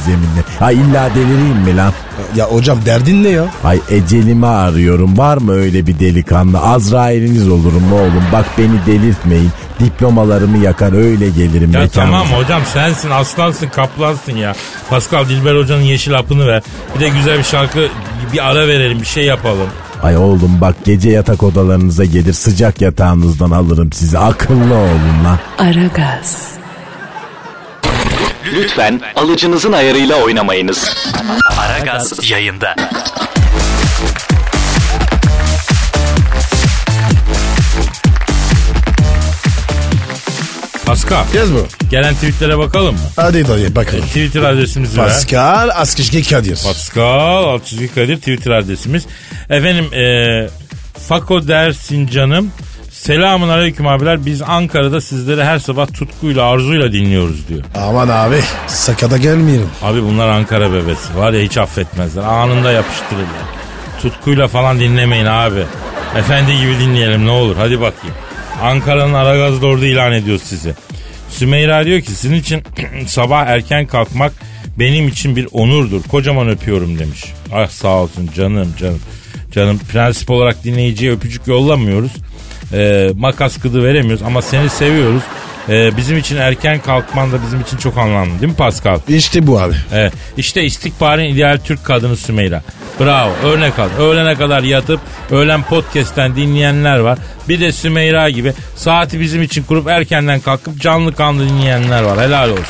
zeminle. 0.07 0.45
Ha 0.59 0.73
illa 0.73 1.11
delireyim 1.15 1.59
mi 1.65 1.77
lan? 1.77 1.93
Ya 2.37 2.47
hocam 2.47 2.79
derdin 2.87 3.25
ne 3.25 3.29
ya? 3.29 3.45
Ay 3.65 3.81
ecelimi 3.91 4.47
arıyorum. 4.47 5.19
Var 5.19 5.37
mı 5.37 5.53
öyle 5.53 5.87
bir 5.87 5.99
delikanlı? 5.99 6.59
Azrail'iniz 6.61 7.49
olurum 7.49 7.93
oğlum. 7.93 8.25
Bak 8.33 8.45
beni 8.59 8.87
delirtmeyin. 8.87 9.51
Diplomalarımı 9.81 10.59
yakar 10.59 10.93
öyle 10.93 11.29
gelirim 11.29 11.73
Ya 11.73 11.81
mekanınıza. 11.81 11.91
tamam 12.01 12.27
hocam 12.27 12.63
sensin 12.73 13.11
aslansın 13.11 13.69
kaplansın 13.69 14.37
ya. 14.37 14.55
Pascal 14.91 15.29
Dilber 15.29 15.57
hocanın 15.57 15.83
yeşil 15.83 16.13
hapını 16.13 16.47
ver. 16.47 16.63
Bir 16.95 17.01
de 17.01 17.09
güzel 17.09 17.39
bir 17.39 17.43
şarkı 17.45 17.89
bir 18.33 18.51
ara 18.51 18.69
verelim 18.69 19.01
bir 19.01 19.07
şey 19.07 19.25
yapalım. 19.25 19.69
Ay 20.03 20.17
oğlum 20.17 20.59
bak 20.61 20.75
gece 20.85 21.11
yatak 21.11 21.43
odalarınıza 21.43 22.05
gelir 22.05 22.33
sıcak 22.33 22.81
yatağınızdan 22.81 23.51
alırım 23.51 23.93
sizi. 23.93 24.19
Akıllı 24.19 24.75
olun 24.75 25.25
lan. 25.25 25.39
Aragaz, 25.59 26.49
Lütfen 28.53 29.01
alıcınızın 29.17 29.73
ayarıyla 29.73 30.17
oynamayınız. 30.17 30.97
Aragaz 31.59 32.31
yayında. 32.31 32.77
Pascal 40.87 41.25
Yaz 41.35 41.53
bu. 41.55 41.67
gelen 41.91 42.15
tweetlere 42.15 42.59
bakalım 42.59 42.95
mı? 42.95 43.01
Hadi 43.17 43.49
dayı 43.49 43.75
bakalım. 43.77 44.05
Twitter 44.07 44.43
adresimizi 44.43 44.99
ver. 44.99 45.05
Pascal 45.05 45.69
Askışki 45.75 46.23
Kadir. 46.23 46.61
Pascal 46.65 47.45
Altçizgi 47.45 47.95
Kadir 47.95 48.17
Twitter 48.17 48.51
adresimiz. 48.51 49.07
Efendim 49.51 49.95
e, 49.95 50.49
Fako 51.09 51.49
dersin 51.49 52.07
canım. 52.07 52.51
Selamun 53.07 53.49
aleyküm 53.49 53.87
abiler. 53.87 54.27
Biz 54.27 54.43
Ankara'da 54.43 55.01
sizleri 55.01 55.45
her 55.45 55.59
sabah 55.59 55.87
tutkuyla 55.87 56.45
arzuyla 56.45 56.93
dinliyoruz 56.93 57.49
diyor. 57.49 57.63
Aman 57.75 58.09
abi 58.09 58.37
sakata 58.67 59.17
gelmeyelim. 59.17 59.69
Abi 59.83 60.03
bunlar 60.03 60.29
Ankara 60.29 60.73
bebesi. 60.73 61.17
Var 61.17 61.33
ya 61.33 61.41
hiç 61.41 61.59
affetmezler. 61.59 62.23
Anında 62.23 62.73
yapıştırırlar. 62.73 63.45
Tutkuyla 64.03 64.49
falan 64.49 64.81
dinlemeyin 64.81 65.27
abi. 65.27 65.63
Efendi 66.17 66.59
gibi 66.59 66.79
dinleyelim 66.79 67.27
ne 67.27 67.31
olur. 67.31 67.57
Hadi 67.57 67.81
bakayım. 67.81 68.17
Ankara'nın 68.63 69.15
Aragaz'da 69.15 69.67
orada 69.67 69.87
ilan 69.87 70.13
ediyoruz 70.13 70.43
sizi. 70.43 70.75
Sümeyra 71.29 71.85
diyor 71.87 72.01
ki 72.01 72.11
sizin 72.11 72.35
için 72.35 72.63
sabah 73.07 73.47
erken 73.47 73.87
kalkmak 73.87 74.33
benim 74.79 75.09
için 75.09 75.37
bir 75.37 75.49
onurdur. 75.53 76.03
Kocaman 76.03 76.49
öpüyorum 76.49 76.99
demiş. 76.99 77.25
Ah 77.53 77.69
sağ 77.69 77.89
olsun 77.89 78.31
canım 78.37 78.75
canım. 78.81 79.01
Canım 79.53 79.81
prensip 79.93 80.31
olarak 80.31 80.65
dinleyiciye 80.65 81.13
öpücük 81.13 81.47
yollamıyoruz. 81.47 82.13
Ee, 82.75 83.11
makas 83.19 83.59
kıdı 83.59 83.85
veremiyoruz 83.85 84.23
ama 84.23 84.43
seni 84.43 84.71
seviyoruz. 84.71 85.23
Ee, 85.69 85.97
bizim 85.97 86.19
için 86.19 86.37
erken 86.37 86.79
kalkman 86.81 87.33
da 87.33 87.37
bizim 87.47 87.61
için 87.61 87.77
çok 87.77 87.99
anlamlı 87.99 88.41
değil 88.41 88.53
mi 88.53 88.57
Pascal? 88.57 88.99
İşte 89.09 89.47
bu 89.47 89.61
abi. 89.61 89.75
Evet. 89.93 90.13
İşte 90.37 90.65
istikbalin 90.65 91.35
ideal 91.35 91.59
Türk 91.65 91.85
kadını 91.85 92.17
Sümeyra. 92.17 92.63
Bravo. 93.01 93.33
Örnek 93.45 93.79
al. 93.79 93.89
Öğlene 93.99 94.35
kadar 94.35 94.63
yatıp 94.63 95.01
öğlen 95.31 95.63
podcast'ten 95.63 96.37
dinleyenler 96.37 96.99
var. 96.99 97.19
Bir 97.49 97.61
de 97.61 97.73
Sümeyra 97.73 98.31
gibi 98.31 98.53
saati 98.77 99.21
bizim 99.21 99.43
için 99.43 99.63
kurup 99.63 99.89
erkenden 99.89 100.41
kalkıp 100.41 100.81
canlı 100.81 101.15
kanlı 101.15 101.49
dinleyenler 101.49 102.03
var. 102.03 102.21
Helal 102.21 102.51
olsun. 102.51 102.65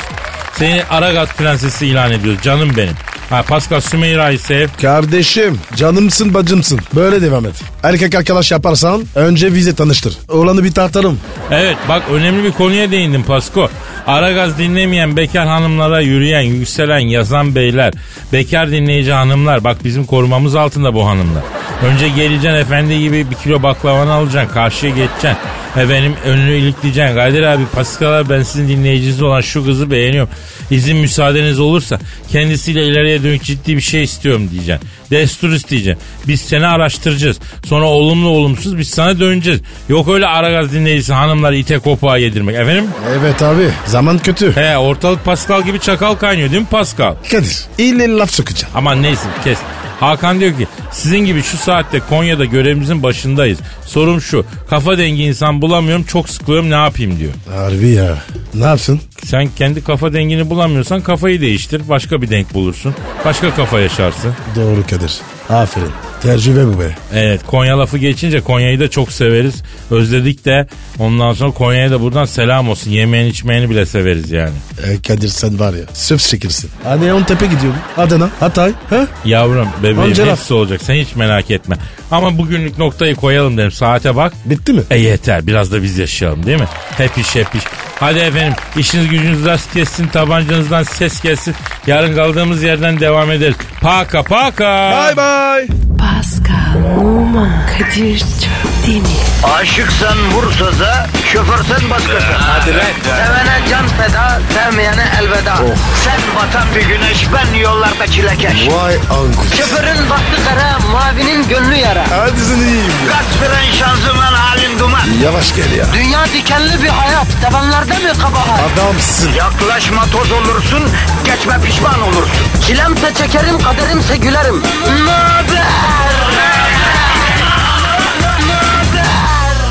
Seni 0.53 0.85
Aragaz 0.90 1.29
prensesi 1.37 1.87
ilan 1.87 2.12
ediyoruz 2.12 2.43
canım 2.43 2.71
benim. 2.77 2.95
Ha 3.31 3.43
Pascal 3.43 3.81
Sümeyra'yı 3.81 4.39
sev. 4.39 4.69
Kardeşim 4.83 5.59
canımsın 5.77 6.35
bacımsın. 6.35 6.81
Böyle 6.95 7.23
devam 7.23 7.47
et. 7.47 7.55
Erkek 7.83 8.15
arkadaş 8.15 8.53
yaparsan 8.53 9.03
önce 9.15 9.53
vize 9.53 9.75
tanıştır. 9.75 10.19
Oğlanı 10.29 10.65
bir 10.65 10.73
tartarım. 10.73 11.21
Evet 11.51 11.77
bak 11.89 12.03
önemli 12.13 12.45
bir 12.45 12.53
konuya 12.53 12.91
değindim 12.91 13.23
Pasko. 13.23 13.69
Aragaz 14.07 14.59
dinlemeyen 14.59 15.17
bekar 15.17 15.47
hanımlara 15.47 16.01
yürüyen, 16.01 16.41
yükselen, 16.41 16.99
yazan 16.99 17.55
beyler, 17.55 17.93
bekar 18.33 18.71
dinleyici 18.71 19.13
hanımlar 19.13 19.65
bak 19.65 19.85
bizim 19.85 20.05
korumamız 20.07 20.55
altında 20.55 20.95
bu 20.95 21.07
hanımlar. 21.07 21.43
Önce 21.83 22.09
geleceksin 22.09 22.49
efendi 22.59 22.99
gibi 22.99 23.31
bir 23.31 23.35
kilo 23.37 23.63
baklavanı 23.63 24.13
alacaksın. 24.13 24.55
Karşıya 24.55 24.93
geçeceksin. 24.93 25.37
Efendim 25.77 26.15
önünü 26.25 26.55
ilikleyeceksin. 26.57 27.17
Kadir 27.17 27.43
abi 27.43 27.63
Pascal 27.75 28.29
ben 28.29 28.43
sizin 28.43 28.69
dinleyiciniz 28.69 29.23
olan 29.23 29.41
şu 29.41 29.65
kızı 29.65 29.91
beğeniyorum. 29.91 30.31
İzin 30.71 30.97
müsaadeniz 30.97 31.61
olursa 31.61 31.99
kendisiyle 32.33 32.87
ileriye 32.87 33.23
dönük 33.23 33.43
ciddi 33.43 33.77
bir 33.77 33.81
şey 33.81 34.03
istiyorum 34.03 34.49
diyeceksin. 34.51 34.89
Destur 35.11 35.53
isteyeceksin. 35.53 36.03
Biz 36.29 36.41
seni 36.41 36.67
araştıracağız. 36.67 37.39
Sonra 37.67 37.85
olumlu 37.85 38.29
olumsuz 38.29 38.79
biz 38.79 38.91
sana 38.91 39.21
döneceğiz. 39.21 39.61
Yok 39.89 40.09
öyle 40.09 40.27
Aragaz 40.27 40.73
dinleyicisi 40.73 41.13
hanımları 41.13 41.57
ite 41.57 41.79
kopağa 41.79 42.19
yedirmek. 42.19 42.57
Efendim? 42.57 42.85
Evet 43.21 43.42
abi 43.42 43.69
zaman 43.87 44.19
kötü. 44.19 44.57
He 44.57 44.79
ortalık 44.79 45.25
Pascal 45.25 45.63
gibi 45.63 45.81
çakal 45.81 46.15
kaynıyor 46.15 46.51
değil 46.51 46.63
mi 46.63 46.69
Pascal? 46.71 47.15
Kadir 47.31 47.65
ille 47.79 48.09
laf 48.09 48.31
sokacağım. 48.31 48.73
Aman 48.77 49.03
neyse 49.03 49.27
kes. 49.44 49.59
Hakan 50.01 50.40
diyor 50.40 50.59
ki 50.59 50.67
sizin 50.92 51.19
gibi 51.19 51.42
şu 51.42 51.57
saatte 51.57 52.01
Konya'da 52.09 52.45
görevimizin 52.45 53.03
başındayız. 53.03 53.59
Sorum 53.87 54.21
şu 54.21 54.45
kafa 54.71 54.99
dengi 54.99 55.23
insan 55.23 55.63
bulamıyorum 55.63 56.05
çok 56.05 56.29
sıkılıyorum 56.29 56.71
ne 56.71 56.75
yapayım 56.75 57.19
diyor. 57.19 57.33
Harbi 57.57 57.88
ya. 57.88 58.19
Ne 58.55 58.65
yapsın? 58.65 59.01
Sen 59.25 59.49
kendi 59.59 59.85
kafa 59.85 60.13
dengini 60.13 60.51
bulamıyorsan 60.51 61.01
kafayı 61.01 61.40
değiştir 61.40 61.83
başka 61.88 62.23
bir 62.23 62.31
denk 62.31 62.55
bulursun. 62.55 62.95
Başka 63.25 63.55
kafa 63.55 63.81
yaşarsın. 63.81 64.33
Doğru 64.57 64.83
Kadir. 64.90 65.13
Aferin. 65.51 65.90
Tecrübe 66.23 66.67
bu 66.67 66.81
be. 66.81 66.97
Evet 67.15 67.40
Konya 67.47 67.79
lafı 67.79 67.99
geçince 67.99 68.40
Konya'yı 68.40 68.81
da 68.81 68.90
çok 68.90 69.13
severiz. 69.13 69.55
Özledik 69.90 70.45
de 70.45 70.67
ondan 70.99 71.33
sonra 71.33 71.51
Konya'ya 71.51 71.90
da 71.90 72.01
buradan 72.01 72.25
selam 72.25 72.69
olsun. 72.69 72.90
Yemeğini 72.90 73.29
içmeyeni 73.29 73.71
bile 73.71 73.87
severiz 73.87 74.31
yani. 74.31 74.53
E, 74.87 75.03
Kadir 75.03 75.29
sen 75.29 75.59
var 75.61 75.73
ya 75.75 75.85
söz 75.95 76.23
şekilsin. 76.23 76.71
Hani 76.85 77.13
on 77.13 77.23
tepe 77.23 77.47
gidiyorum. 77.47 77.79
Adana, 77.97 78.29
Hatay. 78.40 78.73
Ha? 78.90 79.07
Yavrum 79.25 79.69
bebeğim 79.83 80.01
Amca 80.01 80.27
laf. 80.27 80.38
hepsi 80.38 80.55
olacak 80.55 80.81
sen 80.83 80.95
hiç 80.95 81.17
merak 81.17 81.51
etme. 81.51 81.77
Ama 82.11 82.38
bugünlük 82.38 82.79
noktayı 82.79 83.15
koyalım 83.17 83.57
derim 83.59 83.73
saate 83.73 84.17
bak. 84.17 84.33
Bitti 84.45 84.73
mi? 84.73 84.83
E 84.90 84.99
yeter 84.99 85.47
biraz 85.47 85.73
da 85.73 85.83
biz 85.83 85.99
yaşayalım 85.99 86.47
değil 86.47 86.61
mi? 86.61 86.69
Hep 86.97 87.19
iş 87.19 87.35
hep 87.37 87.55
iş. 87.55 87.63
Hadi 88.05 88.19
efendim 88.19 88.55
işiniz 88.77 89.09
gücünüz 89.09 89.46
rast 89.46 89.73
kessin 89.73 90.09
tabancanızdan 90.09 90.83
ses 90.83 91.21
gelsin. 91.21 91.55
Yarın 91.87 92.17
kaldığımız 92.17 92.63
yerden 92.63 93.00
devam 93.00 93.31
ederiz. 93.31 93.57
Paka 93.81 94.23
paka. 94.23 94.90
Bye 94.90 95.17
bye. 95.17 95.85
Pascal, 95.98 97.00
Oman, 97.00 97.67
Kadir 97.67 98.19
çok 98.19 98.87
değil 98.87 99.02
mi? 99.02 99.09
Aşıksan 99.55 100.19
vursa 100.33 100.81
da, 100.81 101.07
şoförsen 101.33 101.90
başkasın. 101.90 102.35
Hadi 102.38 102.71
Sevene 103.05 103.59
can 103.71 103.88
feda, 103.88 104.40
sevmeyene 104.55 105.05
elveda. 105.21 105.57
Sen 106.05 106.21
batan 106.37 106.69
bir 106.75 106.83
güneş, 106.83 107.27
ben 107.35 107.59
yollarda 107.59 108.07
çilekeş. 108.07 108.69
Vay 108.69 108.94
anku. 108.94 109.57
Şoförün 109.57 110.11
baktı 110.11 110.37
kara, 110.48 110.79
mavinin 110.92 111.48
gönlü 111.48 111.75
yara. 111.75 112.05
Hadi 112.11 112.40
sen 112.40 112.57
iyiyim 112.57 112.77
ya. 113.07 113.13
Kasperen 113.13 113.73
şanzıman 113.79 114.33
halin 114.33 114.79
duman. 114.79 115.00
Yavaş 115.25 115.57
gel 115.57 115.73
ya. 115.73 115.85
Dünya 115.94 116.25
dikenli 116.25 116.83
bir 116.83 116.88
hayat, 116.88 117.27
sevenlerde 117.44 117.94
mi 118.03 118.13
kabahar? 118.23 118.61
Adamsın. 118.73 119.33
Yaklaşma 119.33 120.05
toz 120.07 120.33
olursun, 120.33 120.83
geçme 121.25 121.61
pişman 121.65 122.03
olursun. 122.03 122.47
Çilemse 122.67 123.15
çekerim, 123.15 123.59
kaderimse 123.63 124.17
gülerim. 124.17 124.63
Möber! 125.07 125.65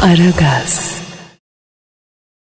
Aragaz. 0.03 1.02